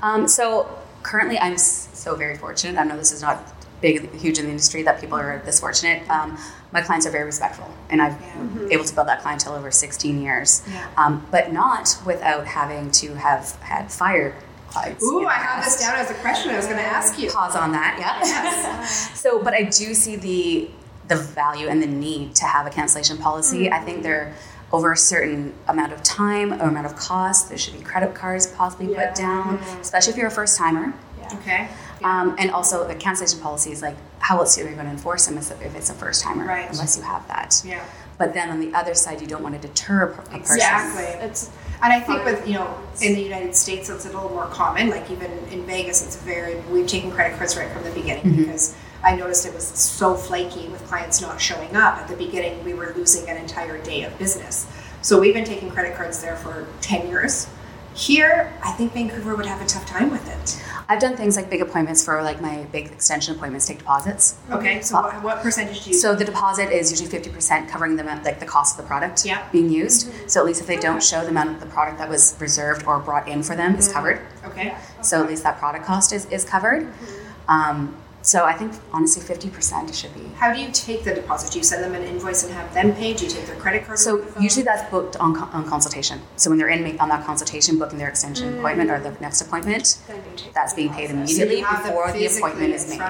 [0.02, 0.68] Um, so
[1.02, 2.78] currently, I'm so very fortunate.
[2.80, 3.38] I know this is not
[3.80, 6.08] big, huge in the industry that people are this fortunate.
[6.10, 6.38] Um,
[6.72, 10.22] my clients are very respectful, and I've been able to build that clientele over 16
[10.22, 10.62] years.
[10.70, 10.88] Yeah.
[10.96, 14.34] Um, but not without having to have had fired
[14.68, 15.02] clients.
[15.04, 17.30] Ooh, I have this down as a question I was going to ask you.
[17.30, 17.96] Pause on that.
[17.98, 18.84] Yeah.
[19.14, 20.70] so, but I do see the
[21.08, 23.68] the value and the need to have a cancellation policy.
[23.68, 24.32] I think there
[24.72, 28.46] over a certain amount of time or amount of cost, there should be credit cards
[28.46, 29.06] possibly Yeah.
[29.08, 30.94] put down, especially if you're a first timer.
[31.34, 31.68] Okay.
[32.02, 35.26] Um, and also the cancellation policy is like how else are you going to enforce
[35.26, 36.70] them if if it's a first timer Right.
[36.70, 37.62] unless you have that.
[37.64, 37.84] Yeah.
[38.18, 40.56] But then on the other side, you don't want to deter a per- a person.
[40.56, 41.04] Exactly.
[41.26, 41.50] It's
[41.82, 44.90] And I think with you know in the United States it's a little more common.
[44.90, 48.74] Like even in Vegas, it's very we've taken credit cards right from the beginning because
[49.02, 52.62] I noticed it was so flaky with clients not showing up at the beginning.
[52.64, 54.66] We were losing an entire day of business.
[55.02, 57.46] So we've been taking credit cards there for ten years.
[57.94, 60.62] Here, I think Vancouver would have a tough time with it.
[60.88, 64.36] I've done things like big appointments for like my big extension appointments, take deposits.
[64.50, 65.96] Okay, so uh, what, what percentage do you?
[65.96, 68.88] So the deposit is usually fifty percent covering the amount, like the cost of the
[68.88, 69.46] product Yeah.
[69.52, 70.08] being used.
[70.08, 70.28] Mm-hmm.
[70.28, 72.86] So at least if they don't show the amount of the product that was reserved
[72.86, 73.94] or brought in for them is mm-hmm.
[73.96, 74.20] covered.
[74.46, 76.82] okay, So at least that product cost is, is covered.
[76.84, 77.50] Mm-hmm.
[77.50, 77.96] Um,
[78.30, 80.24] so I think honestly fifty percent should be.
[80.42, 81.50] how do you take the deposit?
[81.52, 83.12] Do you send them an invoice and have them pay?
[83.12, 83.98] Do you take their credit card?
[83.98, 86.20] So usually that's booked on, on consultation.
[86.36, 89.98] So when they're in on that consultation, booking their extension appointment or the next appointment,
[90.06, 91.08] then you take that's being paid.
[91.10, 93.00] So immediately them before the appointment is made.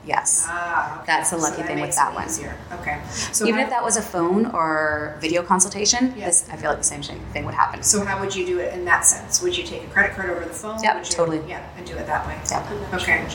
[0.00, 0.14] Front of you.
[0.14, 0.46] Yes.
[0.48, 1.06] Ah, okay.
[1.06, 2.26] That's the So lucky that thing with that one.
[2.26, 2.56] Easier.
[2.80, 3.00] Okay.
[3.32, 6.26] So Even how, if that was a phone or video consultation, Yeah.
[6.26, 7.82] this I feel like the same thing would happen.
[7.82, 9.42] so how would you do it in that sense?
[9.42, 10.82] Would you take a credit card over the phone?
[10.82, 11.40] Yep, you, totally.
[11.48, 12.36] Yeah, and do it that way.
[12.50, 12.94] Yep.
[12.94, 13.26] Okay.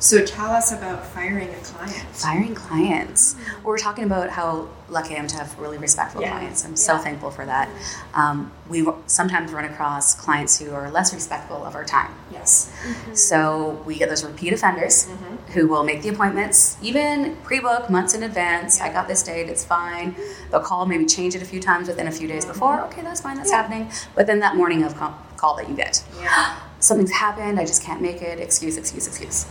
[0.00, 2.06] So tell us about firing a client.
[2.12, 3.36] Firing clients.
[3.56, 6.30] Well, we're talking about how lucky I am to have really respectful Yeah.
[6.30, 6.64] clients.
[6.64, 7.68] I'm so thankful for that.
[8.14, 12.10] Um, we w- sometimes run across clients who are less respectful of our time.
[12.30, 12.70] Yes.
[12.86, 13.14] Mm-hmm.
[13.14, 15.52] So we get those repeat offenders mm-hmm.
[15.52, 18.80] who will make the appointments, even pre-book months in advance.
[18.80, 20.14] I got this date, it's fine.
[20.50, 22.52] They'll call, maybe change it a few times within a few days mm-hmm.
[22.52, 22.80] before.
[22.82, 23.90] Okay, that's fine, that's happening.
[24.14, 26.56] But then that morning of com- call that you get, Yeah.
[26.80, 28.38] something's happened, I just can't make it.
[28.38, 29.46] Excuse, excuse, excuse.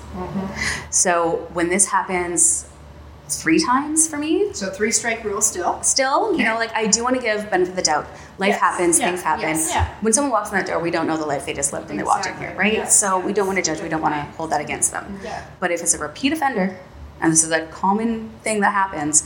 [0.89, 2.67] So when this happens
[3.29, 5.81] three times for me, So three strike rule still.
[5.83, 8.05] still, you know, like I do want to give benefit of the doubt.
[8.37, 8.59] Life Yes.
[8.59, 9.07] happens, Yeah.
[9.09, 9.41] things happen.
[9.49, 9.69] Yes.
[9.73, 9.87] Yeah.
[10.01, 11.97] When someone walks in that door, we don't know the life they just lived when
[11.97, 12.73] they walked in here, right?
[12.73, 12.95] Yes.
[12.99, 15.19] So we don't want to judge, we don't want to hold that against them.
[15.23, 15.41] Yeah.
[15.59, 16.77] But if it's a repeat offender,
[17.21, 19.23] and this is a common thing that happens,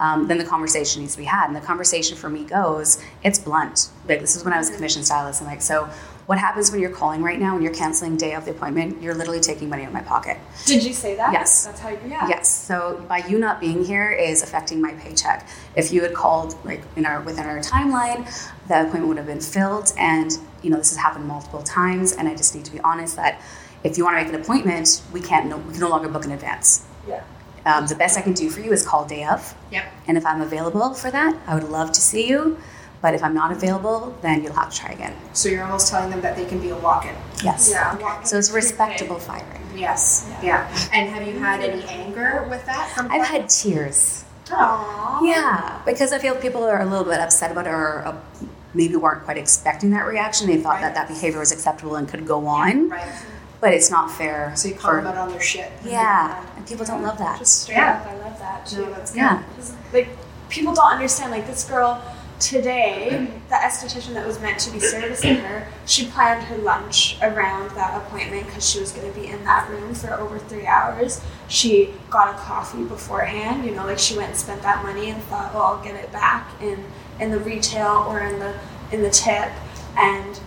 [0.00, 1.46] um, then the conversation needs to be had.
[1.46, 3.88] And the conversation for me goes, it's blunt.
[4.08, 5.88] Like this is when I was a commission stylist, and like so,
[6.26, 9.02] what happens when you're calling right now and you're canceling day of the appointment?
[9.02, 10.38] You're literally taking money out of my pocket.
[10.64, 11.32] Did you say that?
[11.32, 11.66] Yes.
[11.66, 11.90] That's how.
[11.90, 12.28] You, yeah.
[12.28, 12.48] Yes.
[12.48, 15.46] So by you not being here is affecting my paycheck.
[15.76, 18.24] If you had called like in our within our timeline,
[18.68, 19.92] the appointment would have been filled.
[19.98, 20.32] And
[20.62, 22.12] you know this has happened multiple times.
[22.12, 23.40] And I just need to be honest that
[23.82, 25.46] if you want to make an appointment, we can't.
[25.46, 26.86] No, we can no longer book in advance.
[27.06, 27.22] Yeah.
[27.66, 29.54] Um, the best I can do for you is call day of.
[29.70, 29.84] Yep.
[30.06, 32.58] And if I'm available for that, I would love to see you.
[33.04, 35.14] But if I'm not available, then you'll have to try again.
[35.34, 37.14] So you're almost telling them that they can be a walk-in.
[37.44, 37.68] Yes.
[37.70, 37.94] Yeah.
[37.98, 38.70] walk-in So it's prepaid.
[38.70, 39.60] respectable firing.
[39.76, 40.26] Yes.
[40.42, 40.66] Yeah.
[40.90, 44.24] And have you had any anger with that from I've had tears.
[44.46, 45.20] Aww.
[45.22, 48.16] Yeah, because I feel people are a little bit upset about it or uh,
[48.72, 50.46] maybe weren't quite expecting that reaction.
[50.46, 53.12] They thought that that behavior was acceptable and could go on, Right.
[53.60, 54.52] but it's not fair.
[54.56, 55.70] So you call for- them out on their shit.
[55.84, 57.38] Yeah, and people don't love that.
[57.38, 58.00] Just straight Yeah.
[58.00, 58.82] up, I love that too.
[58.86, 59.18] No, that's good.
[59.18, 59.42] Yeah.
[59.56, 60.08] 'Cause, like
[60.48, 61.30] people don't understand.
[61.32, 62.00] Like this girl
[62.44, 67.70] today, the esthetician that was meant to be servicing her, she planned her lunch around
[67.70, 71.22] that appointment because she was going to be in that room for over three hours.
[71.48, 73.64] She got a coffee beforehand.
[73.64, 76.12] You know, like she went and spent that money and thought, well, I'll get it
[76.12, 76.84] back in
[77.20, 78.54] in the retail or in the
[78.92, 79.50] in the tip,
[79.96, 80.38] and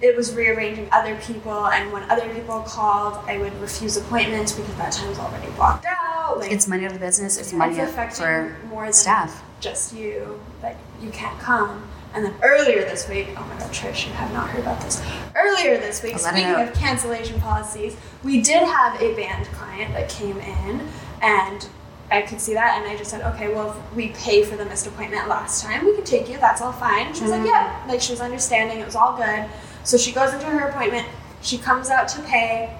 [0.00, 4.74] it was rearranging other people and when other people called i would refuse appointments because
[4.74, 7.36] that time was already blocked out like It's money out of the business.
[7.36, 9.42] It's it's money out for more staff.
[9.64, 14.06] Just you like you can't come and then earlier this week oh my god trish
[14.06, 15.02] you have not heard about this
[15.34, 19.46] earlier this week I'll let it speaking of cancellation policies we did have a band
[19.46, 20.86] client that came in
[21.22, 21.66] and
[22.10, 24.64] I could see that, and I just said, okay, well, if we pay for the
[24.66, 26.36] missed appointment last time, we can take you.
[26.36, 27.12] That's all fine.
[27.14, 27.38] She was Mm.
[27.38, 28.78] like, yeah, like she was understanding.
[28.78, 29.46] It was all good.
[29.84, 31.08] So she goes into her appointment.
[31.40, 32.76] She comes out to pay,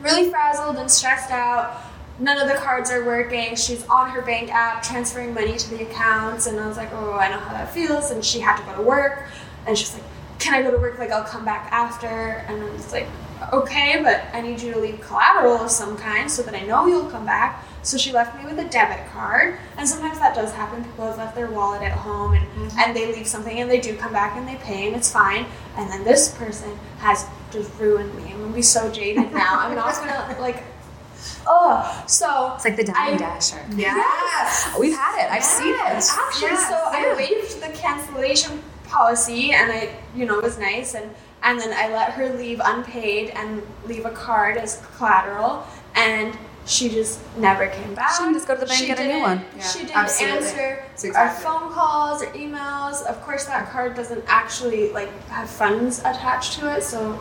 [0.00, 1.80] really frazzled and stressed out.
[2.18, 3.56] None of the cards are working.
[3.56, 7.12] She's on her bank app transferring money to the accounts, and I was like, oh,
[7.12, 8.10] I know how that feels.
[8.10, 9.28] And she had to go to work,
[9.66, 10.04] and she's like,
[10.38, 10.98] can I go to work?
[10.98, 12.06] Like, I'll come back after.
[12.06, 13.06] And I was like,
[13.52, 16.86] okay, but I need you to leave collateral of some kind so that I know
[16.86, 17.64] you'll come back.
[17.82, 20.82] So she left me with a debit card, and sometimes that does happen.
[20.84, 22.78] People have left their wallet at home, and, mm-hmm.
[22.78, 25.46] and they leave something, and they do come back and they pay, and it's fine.
[25.76, 28.32] And then this person has just ruined me.
[28.32, 29.60] I'm gonna be so jaded now.
[29.60, 30.64] I'm not gonna like.
[31.46, 33.64] Oh, so It's like the diamond dasher.
[33.74, 34.74] Yes.
[34.78, 35.30] We've had it.
[35.30, 35.78] I've seen it.
[35.78, 40.94] Actually, Yes, so I waived the cancellation policy, and I, you know, it was nice,
[40.94, 41.10] and
[41.42, 46.36] and then I let her leave unpaid and leave a card as collateral, and
[46.66, 48.10] she just never came back.
[48.12, 49.44] She can just go to the bank She and get a new one.
[49.56, 50.38] Yeah, she didn't absolutely.
[50.38, 53.04] answer That's our phone calls or emails.
[53.06, 57.20] Of course, that card doesn't actually like have funds attached to it, so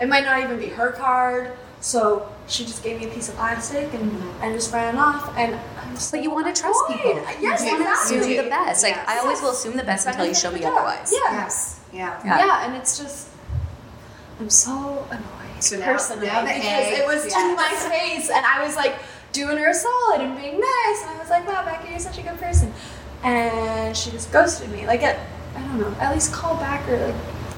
[0.00, 1.52] it might not even be her card.
[1.80, 4.10] So she just gave me a piece of plastic and,
[4.42, 5.32] and just ran off.
[5.36, 7.00] And I'm so But you want to trust annoyed.
[7.02, 7.22] people.
[7.40, 8.18] Yes, you want to exactly.
[8.18, 8.82] assume the best.
[8.82, 9.08] Like Yes.
[9.08, 10.68] I always will assume the best until you show me Yeah.
[10.72, 11.10] otherwise.
[11.12, 11.32] Yeah.
[11.32, 11.80] Yes.
[11.92, 12.20] Yeah.
[12.24, 12.38] Yeah.
[12.46, 12.64] Yeah.
[12.66, 13.28] and it's just
[14.40, 15.62] I'm so annoyed.
[15.62, 18.94] So now- personally now because egg, it was to my face, and I was like
[19.32, 22.18] doing her a solid and being nice, and I was like, "Wow, Becky, you're such
[22.18, 22.72] a good person,"
[23.22, 24.86] and she just ghosted me.
[24.86, 25.18] Like, at,
[25.56, 27.14] I don't know, at least call back or like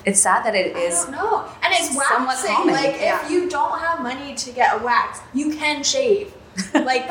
[0.07, 1.09] It's sad that it is.
[1.09, 1.45] Know.
[1.63, 2.55] And it's waxing.
[2.55, 3.25] common, Like yeah.
[3.25, 6.33] if you don't have money to get a wax, you can shave.
[6.75, 7.11] like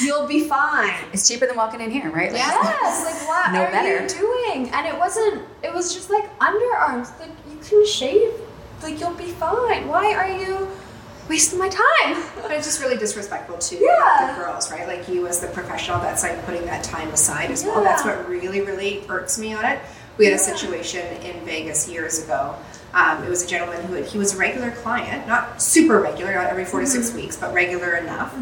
[0.00, 0.94] you'll be fine.
[1.12, 2.30] It's cheaper than walking in here, right?
[2.32, 4.02] Like, Yes, like what No are better.
[4.02, 4.70] you doing?
[4.70, 5.42] And it wasn't.
[5.64, 7.18] It was just like underarms.
[7.18, 8.30] Like you can shave.
[8.82, 9.88] Like you'll be fine.
[9.88, 10.68] Why are you
[11.28, 12.22] wasting my time?
[12.42, 14.32] But it's just really disrespectful to Yeah.
[14.34, 14.86] the girls, right?
[14.86, 17.82] Like you as the professional that's like putting that time aside as well.
[17.82, 17.88] Yeah.
[17.90, 19.80] That's what really, really irks me on it.
[20.18, 22.54] We had a situation in Vegas years ago.
[22.92, 26.34] Um, it was a gentleman who had, he was a regular client, not super regular,
[26.34, 26.92] not every 4 to Mm-hmm.
[27.02, 28.34] six weeks, but regular enough.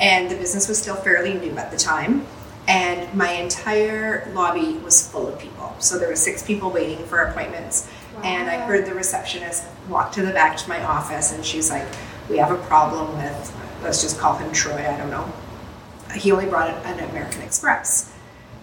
[0.00, 2.26] And the business was still fairly new at the time.
[2.66, 5.74] And my entire lobby was full of people.
[5.80, 7.88] So there were six people waiting for appointments.
[8.22, 11.86] And I heard the receptionist walk to the back to my office and she's like,
[12.28, 15.30] We have a problem with, let's just call him Troy, I don't know.
[16.14, 18.12] He only brought an American Express.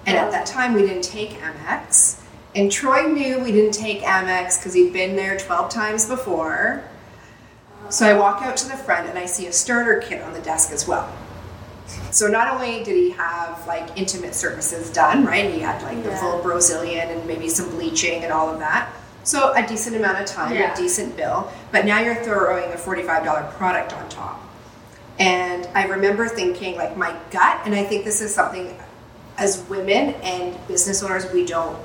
[0.05, 2.16] And at that time, we didn't take Amex.
[2.57, 6.83] And Troy knew we didn't take Amex because he'd been there 12 times before.
[7.89, 10.39] So I walk out to the front and I see a starter kit on the
[10.39, 11.07] desk as well.
[12.09, 15.53] So not only did he have like intimate services done, right?
[15.53, 18.91] He had like the full Brazilian and maybe some bleaching and all of that.
[19.23, 20.73] So a decent amount of time, Yeah.
[20.73, 21.51] a decent bill.
[21.71, 24.41] But now you're throwing a $45 product on top.
[25.19, 28.75] And I remember thinking like my gut, and I think this is something
[29.37, 31.77] as women and business owners we don't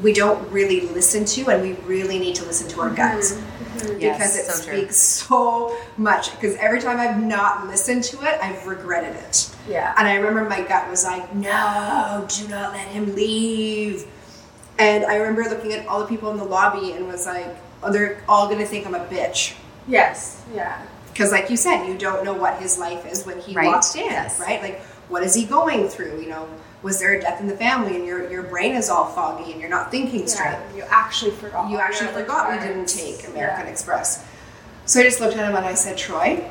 [0.00, 2.96] we don't really listen to and we really need to listen to our mm-hmm.
[2.96, 3.94] guts mm-hmm.
[3.94, 4.78] because Yes, it so true.
[4.78, 9.94] speaks so much because every time I've not listened to it I've regretted it Yeah.
[9.98, 14.06] and I remember my gut was like no do not let him leave
[14.78, 17.92] And I remember looking at all the people in the lobby and was like, oh,
[17.92, 19.54] they're all gonna think I'm a bitch.
[19.86, 20.42] Yes.
[20.54, 20.80] Yeah.
[21.12, 23.66] Because, like you said, you don't know what his life is when he Right.
[23.66, 24.40] walked in, Yes.
[24.40, 24.62] right?
[24.62, 24.80] Like,
[25.10, 26.20] what is he going through?
[26.22, 26.48] You know,
[26.82, 29.60] was there a death in the family and your, your brain is all foggy and
[29.60, 30.50] you're not thinking straight?
[30.50, 30.76] Yeah.
[30.76, 31.70] You actually forgot.
[31.70, 33.72] You actually other forgot we didn't take American Yeah.
[33.72, 34.26] Express.
[34.84, 36.44] So I just looked at him and I said, Troy,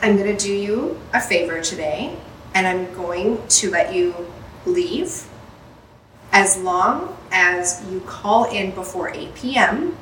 [0.00, 2.16] I'm going to do you a favor today
[2.54, 4.14] and I'm going to let you
[4.64, 5.26] leave
[6.32, 9.96] as long as you call in before 8 p.m.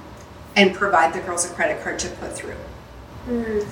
[0.55, 2.57] and provide the girls a credit card to put through.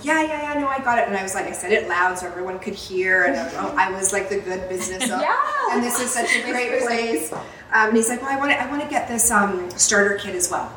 [0.02, 1.08] Yeah, yeah, yeah, no, I got it.
[1.08, 3.24] And I was like, I said it loud so everyone could hear.
[3.24, 5.22] And I, I was like the good business owner.
[5.22, 5.68] Yeah.
[5.72, 7.32] And this is such a great place.
[7.32, 10.18] Um, and he's like, well, I want to, I want to get this um, starter
[10.18, 10.72] kit as well.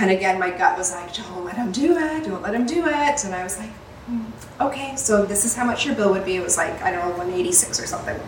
[0.00, 2.24] And again, my gut was like, don't let him do it.
[2.24, 3.24] Don't let him do it.
[3.24, 3.70] And I was like,
[4.06, 4.24] "Hmm,
[4.60, 6.36] okay, so this is how much your bill would be.
[6.36, 8.18] It was like, I don't know, 186 or something.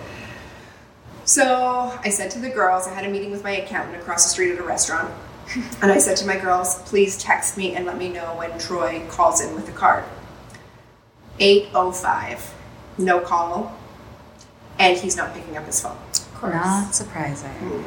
[1.24, 4.30] So I said to the girls, I had a meeting with my accountant across the
[4.30, 5.12] street at a restaurant.
[5.82, 9.04] And I said to my girls, please text me and let me know when Troy
[9.08, 10.04] calls in with the card.
[11.38, 12.54] 805,
[12.98, 13.76] no call,
[14.78, 15.96] and he's not picking up his phone.
[16.12, 16.54] Of course.
[16.54, 17.84] Not surprising.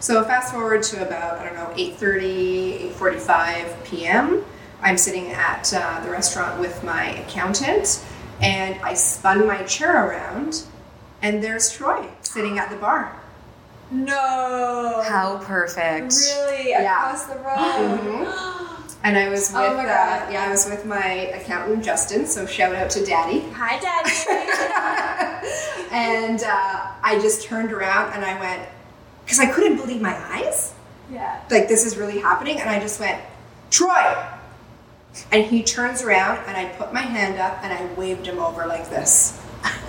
[0.00, 4.44] So fast forward to about, I don't know, 8.30, 8.45 p.m.
[4.82, 8.04] I'm sitting at uh, the restaurant with my accountant,
[8.40, 10.64] and I spun my chair around,
[11.22, 13.18] and there's Troy sitting at the bar.
[13.94, 15.02] No.
[15.06, 16.12] How perfect.
[16.14, 16.70] Really?
[16.70, 17.06] Yeah.
[17.06, 18.00] Across the road?
[18.00, 18.96] Mhm.
[19.04, 19.86] And I was with, Oh my uh,
[20.20, 20.32] God.
[20.32, 22.26] yeah, I was with my accountant Justin.
[22.26, 23.40] So shout out to Daddy.
[23.54, 24.10] Hi, Daddy.
[25.92, 28.62] and uh, I just turned around and I went
[29.24, 30.74] because I couldn't believe my eyes.
[31.10, 31.40] yeah.
[31.50, 33.20] Like this is really happening, and I just went,
[33.70, 34.26] Troy.
[35.30, 38.66] And he turns around and I put my hand up and I waved him over
[38.66, 39.40] like this.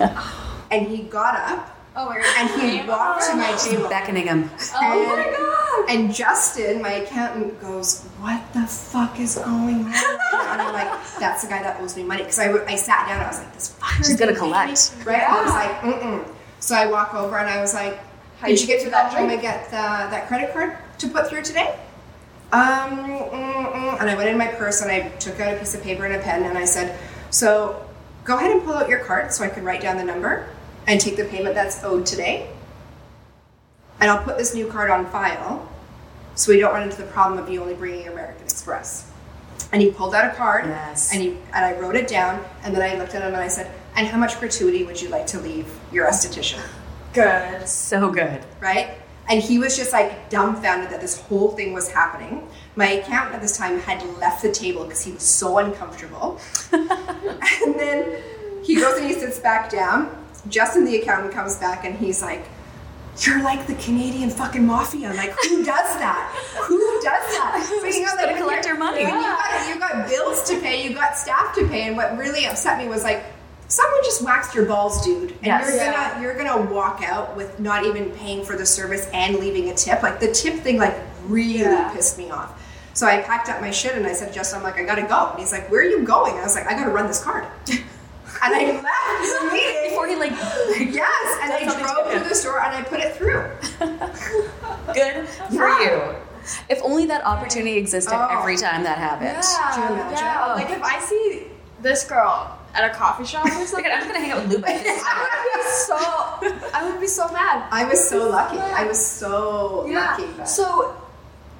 [0.70, 2.26] and he got up Oh my god.
[2.38, 3.88] and he walked to my table.
[3.88, 4.50] Beckoning him.
[4.74, 5.90] Oh my god.
[5.90, 11.42] And Justin, my accountant, goes, "What the fuck is going on?" And I'm like, "That's
[11.42, 13.74] the guy that owes me money." Because I, I sat down, I was like, "This
[13.80, 14.94] fucker." She's gonna collect.
[15.04, 15.22] right?
[15.22, 16.28] I was like, "Mm-mm."
[16.60, 17.98] So I walk over and I was like,
[18.40, 19.32] How "Did you you get to do that that home drink?
[19.32, 19.76] and get the,
[20.12, 21.78] that credit card to put through today?"
[22.52, 22.60] Um,
[23.08, 24.00] mm-mm.
[24.00, 26.14] and I went in my purse and I took out a piece of paper and
[26.14, 26.98] a pen and I said,
[27.30, 27.84] "So,
[28.24, 30.46] go ahead and pull out your card so I can write down the number
[30.86, 32.48] and take the payment that's owed today."
[34.00, 35.66] and I'll put this new card on file
[36.34, 39.10] so we don't run into the problem of you only bringing American Express.
[39.72, 41.12] And he pulled out a card Yes.
[41.12, 43.48] and he and I wrote it down and then I looked at him and I
[43.48, 46.60] said, "And how much gratuity would you like to leave your esthetician?"
[47.14, 47.66] Good.
[47.66, 48.44] So good.
[48.60, 48.98] Right?
[49.28, 52.46] And he was just like dumbfounded that this whole thing was happening.
[52.76, 56.38] My accountant at this time had left the table because he was so uncomfortable.
[56.72, 58.22] and then
[58.62, 60.10] he goes and he sits back down.
[60.48, 62.44] Justin, the accountant, comes back and he's like,
[63.20, 65.08] You're like the Canadian fucking mafia.
[65.10, 66.32] I'm like, who does that?
[66.68, 67.62] Who does that?
[67.80, 69.04] So you know, gotta collect your money.
[69.04, 72.16] when You got, you got bills to pay, you got staff to pay, and what
[72.18, 73.24] really upset me was like,
[73.68, 75.30] someone just waxed your balls, dude.
[75.32, 75.66] And Yes.
[75.68, 76.10] you're Yeah.
[76.12, 79.74] gonna you're gonna walk out with not even paying for the service and leaving a
[79.74, 80.02] tip.
[80.02, 80.94] Like the tip thing like
[81.26, 81.90] really Yeah.
[81.94, 82.52] pissed me off.
[82.94, 85.30] So I packed up my shit and I said, Justin, I'm like, I gotta go.
[85.30, 86.34] And he's like, Where are you going?
[86.34, 87.44] I was like, I gotta run this card.
[87.68, 87.84] and
[88.42, 89.85] I left the meeting.
[90.06, 90.38] Before he like
[90.94, 93.50] Yes, and I drove to the store and I put it through.
[94.94, 95.80] good for Yeah.
[96.10, 96.16] you.
[96.68, 98.38] If only that opportunity existed Oh.
[98.38, 99.36] every time that happened.
[99.42, 99.88] Yeah.
[99.88, 100.00] Do you?
[100.12, 100.54] Yeah.
[100.54, 101.46] Like if I see
[101.82, 104.66] this girl at a coffee shop or something, Look I'm gonna hang out with Luba.
[104.68, 106.70] I would be so.
[106.78, 107.66] I would be so mad.
[107.70, 108.58] I was so lucky.
[108.58, 110.22] I was so lucky.
[110.22, 110.32] Yeah.
[110.38, 110.96] but- So,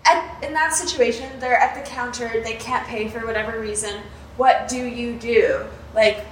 [0.05, 2.41] at, in that situation, they're at the counter.
[2.45, 4.01] They can't pay for whatever reason.
[4.37, 5.65] What do you do?
[5.95, 6.25] Like,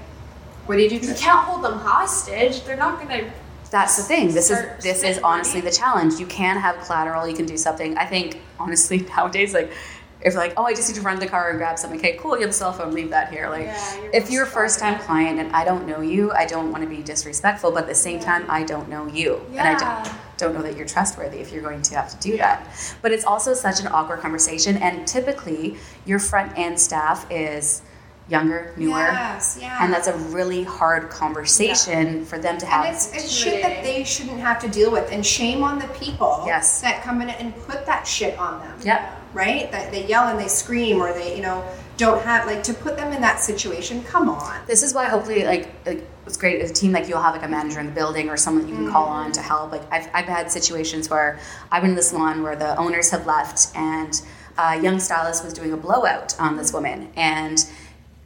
[0.66, 1.08] what did you do?
[1.08, 2.62] you can't hold them hostage.
[2.64, 3.30] They're not gonna.
[3.70, 4.32] That's the thing.
[4.32, 6.14] This is this is honestly the challenge.
[6.14, 7.26] You can have collateral.
[7.26, 7.96] You can do something.
[7.98, 9.72] I think honestly nowadays, like
[10.20, 11.98] if like oh I just need to run to the car and grab something.
[11.98, 12.36] Okay, cool.
[12.36, 12.94] You have a cell phone.
[12.94, 13.48] Leave that here.
[13.50, 16.46] Like Yeah, you're if you're a first time client and I don't know you, I
[16.46, 19.60] don't want to be disrespectful, but at the same time I don't know you, and
[19.60, 22.68] I don't don't know that you're trustworthy if you're going to have to do that.
[23.02, 27.82] But it's also such an awkward conversation, and typically your front end staff is
[28.28, 28.98] younger, newer.
[28.98, 29.78] Yes, yeah.
[29.82, 32.86] And that's a really hard conversation for them to have.
[32.86, 35.12] And it's, it's shit that they shouldn't have to deal with.
[35.12, 36.80] And shame on the people Yes.
[36.80, 38.78] that come in and put that shit on them.
[38.82, 39.20] Yep.
[39.34, 39.70] Right?
[39.70, 41.64] That they yell and they scream or they, you know,
[41.96, 44.60] don't have, like, to put them in that situation, come on.
[44.66, 47.44] This is why hopefully like, like it's great as a team like you'll have like
[47.44, 49.26] a manager in the building or someone that you can call mm-hmm.
[49.26, 49.70] on to help.
[49.70, 51.38] Like I've, I've had situations where
[51.70, 54.20] I've been in the salon where the owners have left and
[54.56, 56.76] a young stylist was doing a blowout on this mm-hmm.
[56.76, 57.64] woman and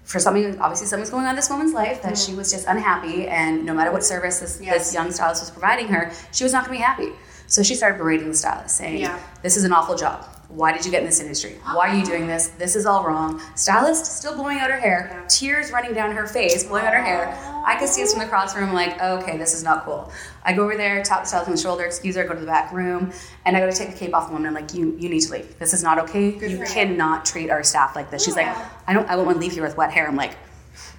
[0.09, 3.29] for something obviously something's going on in this woman's life that she was just unhappy
[3.29, 4.79] and no matter what service this, Yes.
[4.87, 7.11] this young stylist was providing her she was not going to be happy
[7.47, 9.19] So she started berating the stylist, saying, Yeah.
[9.43, 10.19] "This is an awful job.
[10.49, 11.57] Why did you get in this industry?
[11.75, 12.49] Why are you doing this?
[12.59, 15.27] This is all wrong." Stylist still blowing out her hair, Yeah.
[15.29, 17.37] tears running down her face, blowing out her hair.
[17.67, 20.11] I could see us from the room, like, okay, this is not cool.
[20.45, 22.47] I go over there, tap the stylist on the shoulder, excuse her, go to the
[22.47, 23.13] back room,
[23.45, 24.49] and I go to take the cape off the woman.
[24.49, 25.59] I'm like, you, you need to leave.
[25.59, 26.31] This is not okay.
[26.33, 28.25] Good you cannot treat our staff like this.
[28.25, 28.55] She's Yeah.
[28.55, 30.09] like, I don't, I won't want to leave here with wet hair.
[30.09, 30.35] I'm like,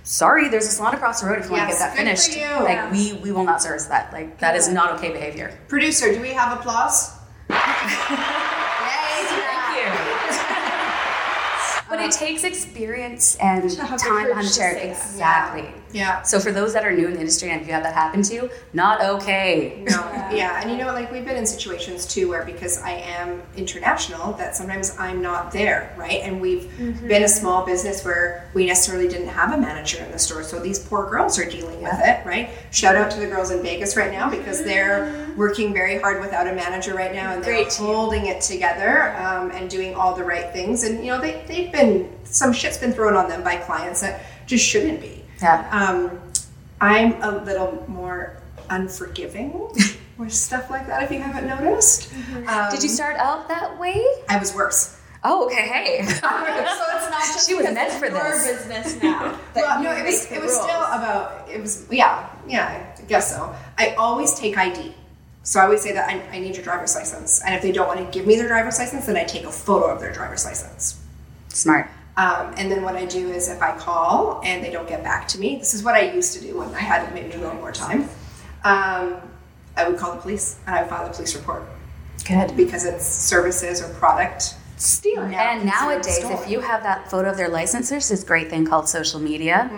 [0.03, 2.29] sorry, there's a salon across the road if you want to get that finished.
[2.29, 2.91] Like, Yeah.
[2.91, 4.13] we, we will not service that.
[4.13, 5.57] Like, that is not okay behavior.
[5.69, 7.13] Producer, do we have applause?
[7.49, 7.55] Yay,
[11.89, 12.11] But it uh-huh.
[12.11, 14.77] takes experience and To have the time to chair.
[14.77, 15.63] Exactly.
[15.63, 15.78] Yeah.
[16.21, 18.21] So for those that are new in the industry and if you have that happen
[18.23, 19.83] to you, not okay.
[19.83, 19.95] No,
[20.31, 24.33] yeah, and you know, like we've been in situations too where because I am international,
[24.33, 26.21] that sometimes I'm not there, right?
[26.21, 26.69] And we've
[27.07, 30.59] been a small business where we necessarily didn't have a manager in the store, so
[30.59, 32.49] these poor girls are dealing with it, right?
[32.71, 36.47] Shout out to the girls in Vegas right now because they're working very hard without
[36.47, 40.23] a manager right now, and they're Great holding it together um, and doing all the
[40.23, 40.83] right things.
[40.83, 44.21] And you know, they they've been some shit's been thrown on them by clients that
[44.45, 45.18] just shouldn't be.
[45.41, 45.67] Yeah.
[45.71, 46.19] Um,
[46.81, 48.37] I'm a little more
[48.69, 49.51] unforgiving
[50.17, 51.03] with stuff like that.
[51.03, 52.11] If you haven't noticed,
[52.47, 54.03] um, Did you start out that way?
[54.29, 54.97] I was worse.
[55.23, 55.67] Oh, okay.
[55.67, 56.03] Hey.
[56.05, 58.65] So it's not just She was meant for your this.
[58.67, 59.37] business now.
[59.55, 63.53] Well, no, it was it was still about it was yeah yeah I guess so.
[63.77, 64.93] I always take ID.
[65.43, 67.87] So I always say that I, I need your driver's license, and if they don't
[67.87, 70.45] want to give me their driver's license, then I take a photo of their driver's
[70.45, 71.01] license.
[71.49, 71.89] Smart.
[72.19, 75.27] Um, and then what I do is if I call and they don't get back
[75.29, 77.55] to me, this is what I used to do when I had maybe a little
[77.55, 78.01] more time.
[78.65, 79.15] Um,
[79.77, 81.63] I would call the police and I would file a police report
[82.27, 82.57] Good.
[82.57, 85.31] because it's services or product stealing.
[85.31, 86.37] now And nowadays, stolen.
[86.43, 89.69] if you have that photo of their license, there's this great thing called social media.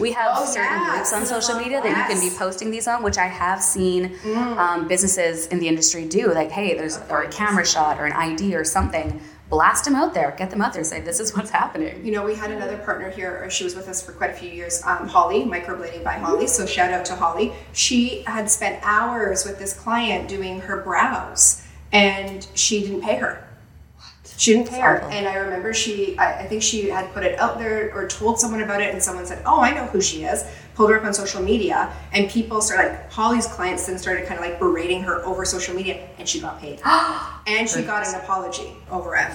[0.00, 1.10] We have Oh, certain yes.
[1.10, 4.16] groups on social media that you can be posting these on, which I have seen
[4.58, 6.32] um, businesses in the industry do.
[6.34, 9.20] Like, hey, there's or a camera shot or an ID or something.
[9.54, 10.34] Blast them out there.
[10.36, 10.82] Get them out there.
[10.82, 12.04] Say, this is what's happening.
[12.04, 14.32] You know, we had another partner here, or she was with us for quite a
[14.32, 16.48] few years, um, Holly, Microblading by Holly.
[16.48, 17.52] So shout out to Holly.
[17.72, 23.46] She had spent hours with this client doing her brows, and she didn't pay her.
[23.94, 24.34] What?
[24.36, 25.02] She didn't pay her.
[25.12, 28.40] And I remember she, I, I think she had put it out there or told
[28.40, 30.42] someone about it, and someone said, Oh, I know who she is.
[30.74, 34.40] Pulled her up on social media, and people started, like, Holly's clients then started kind
[34.40, 36.80] of like berating her over social media, and she got paid.
[37.46, 39.28] and she got an apology over it.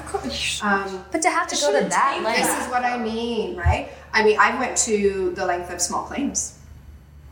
[0.62, 2.40] Um, But to have to go to that take length.
[2.40, 3.90] this is what I mean, right?
[4.14, 6.58] I mean, I went to the length of small claims.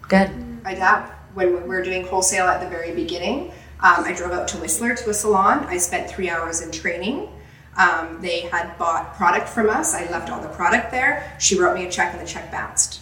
[0.08, 0.32] Good.
[0.64, 1.12] I have.
[1.34, 3.52] When we were doing wholesale at the very beginning,
[3.82, 5.66] um, I drove out to Whistler to a salon.
[5.66, 7.30] I spent three hours in training.
[7.78, 9.94] Um, they had bought product from us.
[9.94, 11.36] I left all the product there.
[11.40, 13.02] She wrote me a check and the check bounced.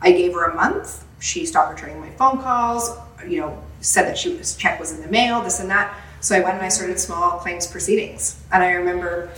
[0.00, 1.04] I gave her a month.
[1.18, 2.96] She stopped returning my phone calls.
[3.26, 5.94] You know, said that she was check was in the mail, this and that.
[6.20, 8.42] So I went and I started small claims proceedings.
[8.52, 9.30] And I remember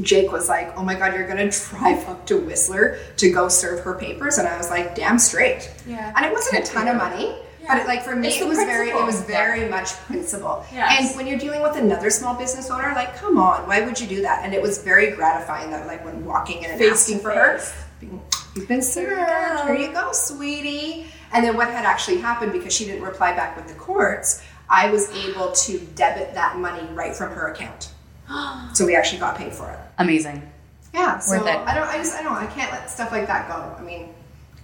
[0.00, 3.80] Jake was like, "Oh my God, you're gonna drive up to Whistler to go serve
[3.80, 6.12] her papers," and I was like, "Damn straight." Yeah.
[6.16, 7.36] And it wasn't a ton of money,
[7.66, 10.64] but it, like for me, it was very, it was very much principle.
[10.72, 11.10] Yes.
[11.10, 14.06] And when you're dealing with another small business owner, like, come on, why would you
[14.06, 14.44] do that?
[14.44, 17.60] And it was very gratifying that, like, when walking in and Face asking for her,
[18.00, 18.20] being,
[18.54, 19.28] you've been served.
[19.28, 19.66] go.
[19.66, 21.06] Here you go, sweetie.
[21.32, 24.90] And then what had actually happened because she didn't reply back with the courts, I
[24.90, 27.90] was able to debit that money right from her account.
[28.74, 29.78] So we actually got paid for it.
[29.98, 30.50] Amazing.
[30.94, 31.56] Yeah, so Worth it.
[31.56, 31.86] I don't.
[31.86, 32.14] I just.
[32.14, 32.32] I don't.
[32.32, 33.76] I can't let stuff like that go.
[33.78, 34.08] I mean,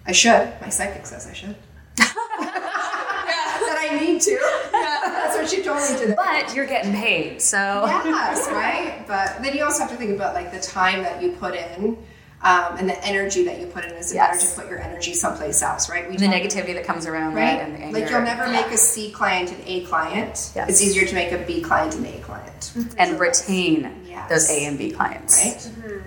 [0.07, 0.53] I should.
[0.61, 1.57] My psychic says I should.
[1.97, 4.31] that I need to.
[4.31, 5.01] Yeah.
[5.05, 6.15] That's what she told me today.
[6.17, 9.05] But you're getting paid, so yes, right.
[9.07, 11.99] But then you also have to think about like the time that you put in.
[12.41, 15.13] Um, and the energy that you put in is it better to put your energy
[15.13, 16.09] someplace else, right?
[16.09, 17.59] We the talk- negativity that comes around right?
[17.59, 18.01] that and the anger.
[18.01, 20.53] like you'll never make a C client an A client.
[20.55, 20.69] Yes.
[20.71, 24.29] It's easier to make a B client an A client, and retain Yes.
[24.31, 25.45] those A and B clients.
[25.45, 26.03] right?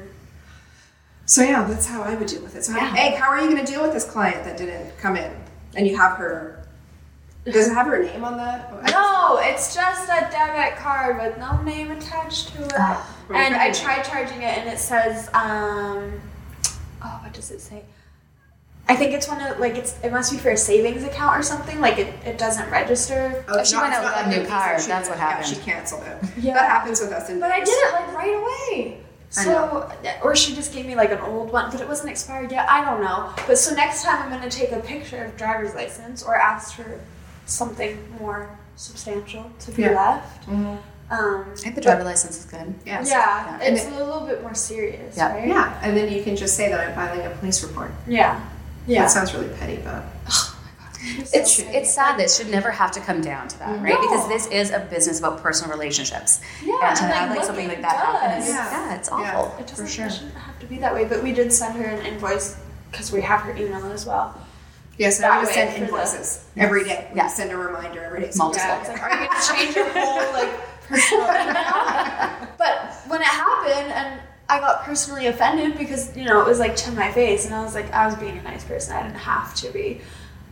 [1.26, 2.64] So yeah, that's how I would deal with it.
[2.64, 2.94] So Yeah.
[2.98, 5.32] Egg, how are you going to deal with this client that didn't come in,
[5.76, 6.61] and you have her?
[7.46, 8.92] Does it have her name on the?
[8.92, 12.74] No, it's just a debit card with no name attached to it.
[12.76, 16.20] Ah, and I tried charging it, and it says, um,
[17.04, 17.84] oh, what does it say?
[18.88, 21.44] I think it's one of like it's it must be for a savings account or
[21.44, 21.80] something.
[21.80, 23.46] Like it, it doesn't register.
[23.48, 25.48] Oh, she not- went out with a new card, that that's what yeah, happened.
[25.48, 26.18] she canceled it.
[26.42, 26.54] Yeah.
[26.62, 28.98] That happens with us in But I did it like right away.
[29.30, 29.90] So,
[30.22, 32.70] or she just gave me like an old one, but it wasn't expired yet.
[32.70, 33.34] I don't know.
[33.48, 37.00] But so next time I'm gonna take a picture of driver's license or ask for
[37.56, 39.92] something more substantial to be Yeah.
[39.92, 40.50] left.
[40.50, 40.78] Mhm.
[41.12, 42.74] Um, I think the driver license is good.
[42.86, 43.10] Yes.
[43.10, 45.34] yeah, And it's a little bit more serious, Yeah.
[45.34, 45.46] right?
[45.48, 47.92] Yeah, and then you can just say that I'm filing a police report.
[48.08, 48.40] Yeah.
[48.88, 49.02] Yeah.
[49.02, 50.04] That sounds really petty, but
[51.34, 53.94] It's it's sad that it should never have to come down to that, right?
[53.96, 54.02] No.
[54.02, 56.42] Because this is a business about personal relationships.
[56.64, 58.96] Yeah, and to and, have like, like something like that it happen is yeah, Yeah.
[58.96, 59.16] it's Yeah.
[59.40, 59.56] awful.
[59.60, 60.06] It doesn't For sure.
[60.06, 62.56] it shouldn't have to be that way, but we did send her an invoice
[62.92, 64.36] because we have her email as well.
[65.02, 67.08] Yes, and That I would way send for the- invoices every day.
[67.12, 67.28] We Yeah.
[67.28, 68.30] send a reminder every day.
[68.32, 68.68] So Multiple.
[68.68, 70.52] Yeah, it's like, are you gonna change your whole like
[70.88, 72.38] personal email?
[72.60, 76.76] But when it happened and I got personally offended because, you know, it was like
[76.76, 78.96] to my face and I was like, I was being a nice person.
[78.96, 80.02] I didn't have to be.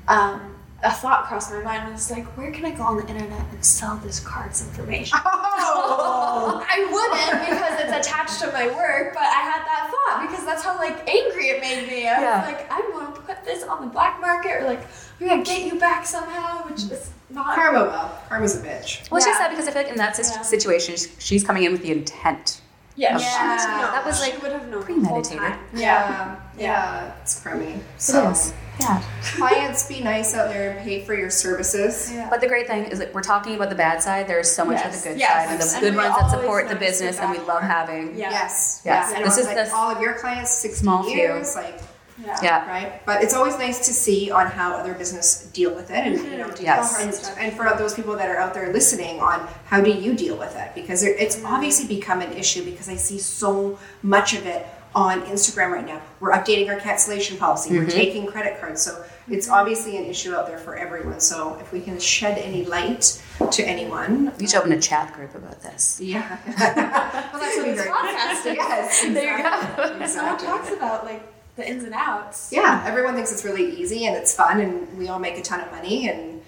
[0.07, 3.07] Um, a thought crossed my mind I was like, where can I go on the
[3.07, 5.19] internet and sell this card's information?
[5.71, 10.45] Oh, I wouldn't because it's attached to my work, but I had that thought because
[10.45, 12.07] that's how like angry it made me.
[12.07, 12.39] I Yeah.
[12.47, 14.79] was like, I want to put this on the black market or like
[15.19, 18.11] we're gonna get you back somehow, which is not karma will.
[18.29, 19.09] Karma's a bitch.
[19.11, 19.47] Well, it's just Yeah.
[19.47, 20.41] sad because I feel like in that Yeah.
[20.41, 22.61] situation, she's- she's coming in with the intent.
[22.95, 23.41] Yeah, of she that.
[23.41, 23.91] would have known.
[23.93, 25.39] That was, She like, would have known the premeditated.
[25.39, 25.59] whole time.
[25.73, 27.73] Yeah, yeah, it's crummy.
[27.73, 28.53] It So, is.
[28.79, 29.03] Yeah.
[29.23, 32.11] clients, be nice out there and pay for your services.
[32.13, 32.29] Yeah.
[32.29, 34.27] But the great thing is that we're talking about the bad side.
[34.27, 35.31] There's so much of the good Yes.
[35.33, 38.15] side and the And good ones that support the business and we love having.
[38.17, 38.29] Yeah.
[38.31, 39.09] Yes, Yes.
[39.09, 39.13] yes.
[39.15, 41.13] And This this is like the all of your clients, six small few.
[41.15, 41.79] years, like
[42.25, 42.37] yeah.
[42.43, 42.67] Yeah.
[42.69, 43.05] right?
[43.05, 46.37] But it's always nice to see on how other business deal with it, and you
[46.37, 46.99] know, deal- Yes.
[46.99, 50.35] and, and for those people that are out there listening, on how do you deal
[50.37, 50.71] with it?
[50.75, 54.65] Because it's obviously become an issue because I see so much of it
[54.95, 56.01] on Instagram right now.
[56.19, 57.73] We're updating our cancellation policy.
[57.73, 57.89] We're mm-hmm.
[57.91, 59.55] taking credit cards, so it's mm-hmm.
[59.55, 61.19] obviously an issue out there for everyone.
[61.19, 63.21] So if we can shed any light
[63.51, 65.99] to anyone, We should open a chat group about this.
[66.01, 66.39] yeah.
[66.47, 68.55] well, that's what we It's podcasting.
[68.55, 69.83] Yes, There you exactly.
[69.85, 70.47] Someone Exactly.
[70.47, 71.23] talks about like
[71.55, 72.51] the ins and outs.
[72.51, 75.59] Yeah, everyone thinks it's really easy and it's fun, and we all make a ton
[75.59, 76.09] of money.
[76.09, 76.41] And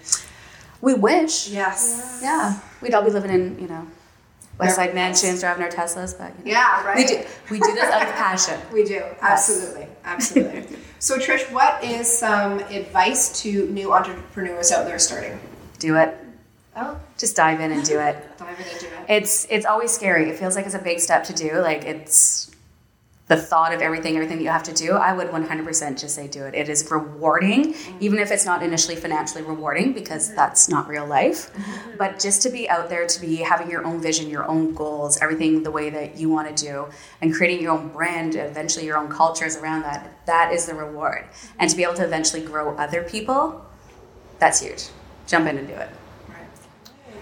[0.80, 1.48] We wish.
[1.48, 2.58] yes, Yeah.
[2.80, 3.86] We'd all be living in, you know,
[4.66, 6.58] West Side mansions, driving our Teslas, but you know.
[6.58, 6.96] yeah, right.
[6.96, 8.60] We do we do this out of passion.
[8.72, 10.76] We do, absolutely, absolutely.
[10.98, 15.38] so, Trish, what is some advice to new entrepreneurs out there starting?
[15.78, 16.16] Do it.
[16.76, 18.16] Oh, Just dive in and do it.
[18.38, 18.92] dive into it.
[19.08, 20.30] It's it's always scary.
[20.30, 21.58] It feels like it's a big step to do.
[21.60, 22.50] Like it's
[23.28, 24.92] the thought of everything, everything that you have to do.
[24.92, 26.54] I would 100% just say do it.
[26.54, 27.98] It is rewarding, mm-hmm.
[28.00, 30.36] even if it's not initially financially rewarding because mm-hmm.
[30.36, 31.52] that's not real life.
[31.52, 31.96] Mm-hmm.
[31.98, 35.18] But just to be out there, to be having your own vision, your own goals,
[35.22, 36.86] everything the way that you want to do,
[37.20, 40.10] and creating your own brand, eventually your own cultures around that.
[40.26, 41.24] That is the reward.
[41.58, 43.64] And to be able to eventually grow other people,
[44.40, 44.88] that's huge.
[45.28, 45.88] Jump in and do it.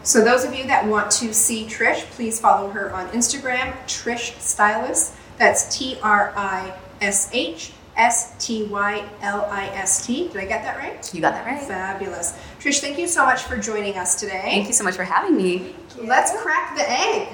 [0.02, 4.38] So, those of you that want to see Trish, please follow her on Instagram, Trish
[4.40, 5.14] Stylist.
[5.40, 6.70] That's T R I
[7.00, 10.28] S H S T Y L I S T.
[10.28, 11.14] Did I get that right?
[11.14, 11.62] You got that right.
[11.62, 12.38] Fabulous.
[12.60, 14.42] Trish, thank you so much for joining us today.
[14.44, 15.74] Thank you so much for having me.
[15.98, 17.28] Let's crack the egg.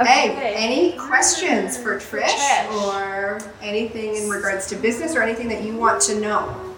[0.00, 0.30] Okay.
[0.30, 0.54] Egg.
[0.56, 2.84] Any questions for Trish, Trish.
[2.84, 6.73] or anything in regards to business or anything that you want to know?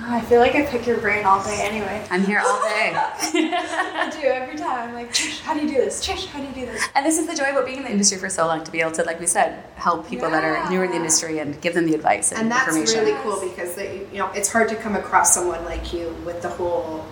[0.00, 2.06] I feel like I pick your brain all day anyway.
[2.10, 2.92] I'm here all day.
[2.94, 4.88] I do every time.
[4.88, 6.06] I'm like, Trish, how do you do this?
[6.06, 6.88] Trish, how do you do this?
[6.94, 8.80] And this is the joy about being in the industry for so long to be
[8.80, 11.74] able to, like we said, help people that are newer in the industry and give
[11.74, 12.42] them the advice and, information.
[12.42, 13.24] And that's information.
[13.24, 16.42] really cool because they, you know it's hard to come across someone like you with
[16.42, 17.04] the whole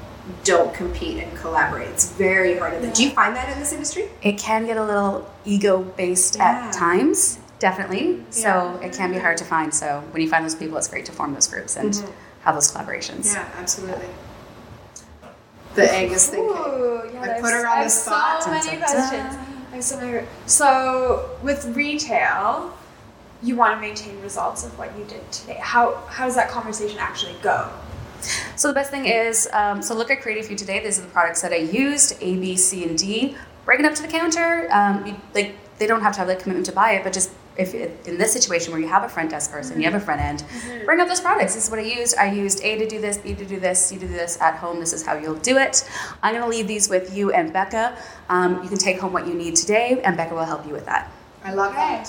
[0.45, 1.89] don't compete and collaborate.
[1.89, 2.93] It's very hard.
[2.93, 4.09] Do you find that in this industry?
[4.23, 6.67] It can get a little ego based Yeah.
[6.69, 8.25] at times, definitely.
[8.31, 9.75] So it can be hard to find.
[9.75, 12.13] So when you find those people, it's great to form those groups and mm-hmm.
[12.43, 13.33] Have those collaborations.
[13.33, 14.09] Yeah, absolutely.
[15.75, 16.51] The egg is thinking.
[16.51, 18.43] Ooh, yeah, I put her on the spot.
[18.43, 19.09] So many Dun, dun, dun.
[19.09, 19.37] questions.
[19.71, 20.27] I have so many.
[20.47, 22.77] So with retail,
[23.43, 25.59] you want to maintain results of what you did today.
[25.61, 27.71] How how does that conversation actually go?
[28.55, 30.79] So the best thing is, um, so look at Creative View today.
[30.85, 33.37] These are the products that I used: A, B, C, and D.
[33.65, 34.69] Bring it up to the counter.
[34.71, 37.31] Um, you, like they don't have to have the commitment to buy it, but just
[37.57, 40.05] if it, in this situation where you have a front desk person, you have a
[40.05, 40.45] front end,
[40.85, 41.55] bring up those products.
[41.55, 42.17] This is what I used.
[42.17, 44.57] I used A to do this, B to do this, C to do this at
[44.57, 44.81] home.
[44.81, 45.89] This is how you'll do it.
[46.23, 47.97] I'm going to leave these with you and Becca.
[48.29, 50.87] Um, you can take home what you need today, and Becca will help you with
[50.87, 51.11] that.
[51.45, 52.09] I love that.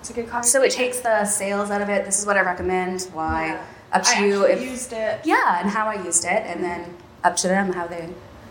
[0.00, 0.60] It's a good conversation.
[0.60, 2.04] So it takes the sales out of it.
[2.04, 3.02] This is what I recommend.
[3.12, 3.46] Why?
[3.46, 3.66] Yeah.
[3.92, 4.44] Up to I you.
[4.44, 5.20] If, used it.
[5.24, 8.08] yeah, and how I used it, and then up to them how they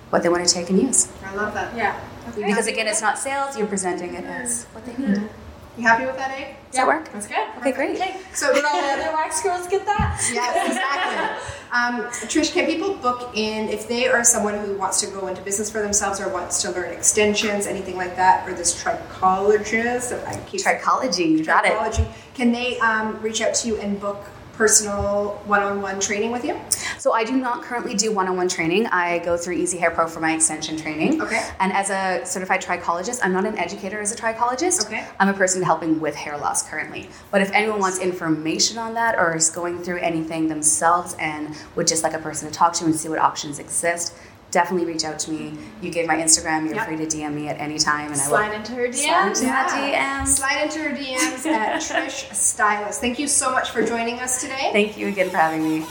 [0.09, 1.11] what they want to take and use.
[1.23, 1.75] I love that.
[1.75, 1.99] Yeah.
[2.29, 2.45] Okay.
[2.45, 5.29] Because again, it's not sales; you're presenting it as what they need.
[5.77, 6.55] You happy with that egg?
[6.71, 7.11] Does that work?
[7.11, 7.47] That's good.
[7.59, 7.95] Okay, great.
[7.99, 8.17] Okay.
[8.33, 10.21] So Did all the other wax girls get that?
[10.33, 11.51] Yes, exactly.
[11.71, 15.41] Um, Trish, can people book in if they are someone who wants to go into
[15.41, 20.11] business for themselves or wants to learn extensions, anything like that, or this trichologist?
[20.27, 21.73] I keep Trichology, you got it.
[21.73, 24.23] trichology, Can they um, reach out to you and book
[24.55, 26.59] personal one-on-one training with you?
[26.97, 28.87] So I do not currently do one-on-one training.
[28.87, 31.21] I go through EasiHair Pro for my extension training.
[31.21, 31.47] Okay.
[31.59, 34.85] And as a certified trichologist, I'm not an educator as a trichologist.
[34.85, 35.05] Okay.
[35.19, 37.09] I'm a person helping with hair loss currently.
[37.31, 41.87] But if anyone wants information on that or is going through anything themselves and would
[41.87, 44.15] just like a person to talk to and see what options exist,
[44.55, 45.53] definitely reach out to me.
[45.81, 46.65] You gave my Instagram.
[46.65, 46.87] You're Yep.
[46.87, 49.47] free to DM me at any time, and Slide I will into her slide into
[49.47, 50.27] my DMs.
[50.29, 53.01] Slide into her DMs at Trish Stylist.
[53.01, 54.69] Thank you so much for joining us today.
[54.71, 55.85] Thank you again for having me.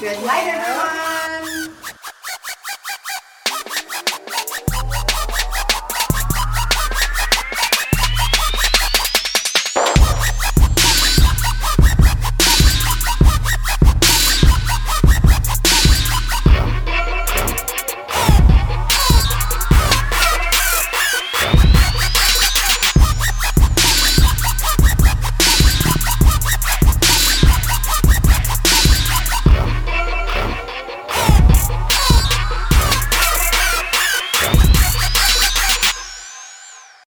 [0.00, 1.74] Good night, everyone.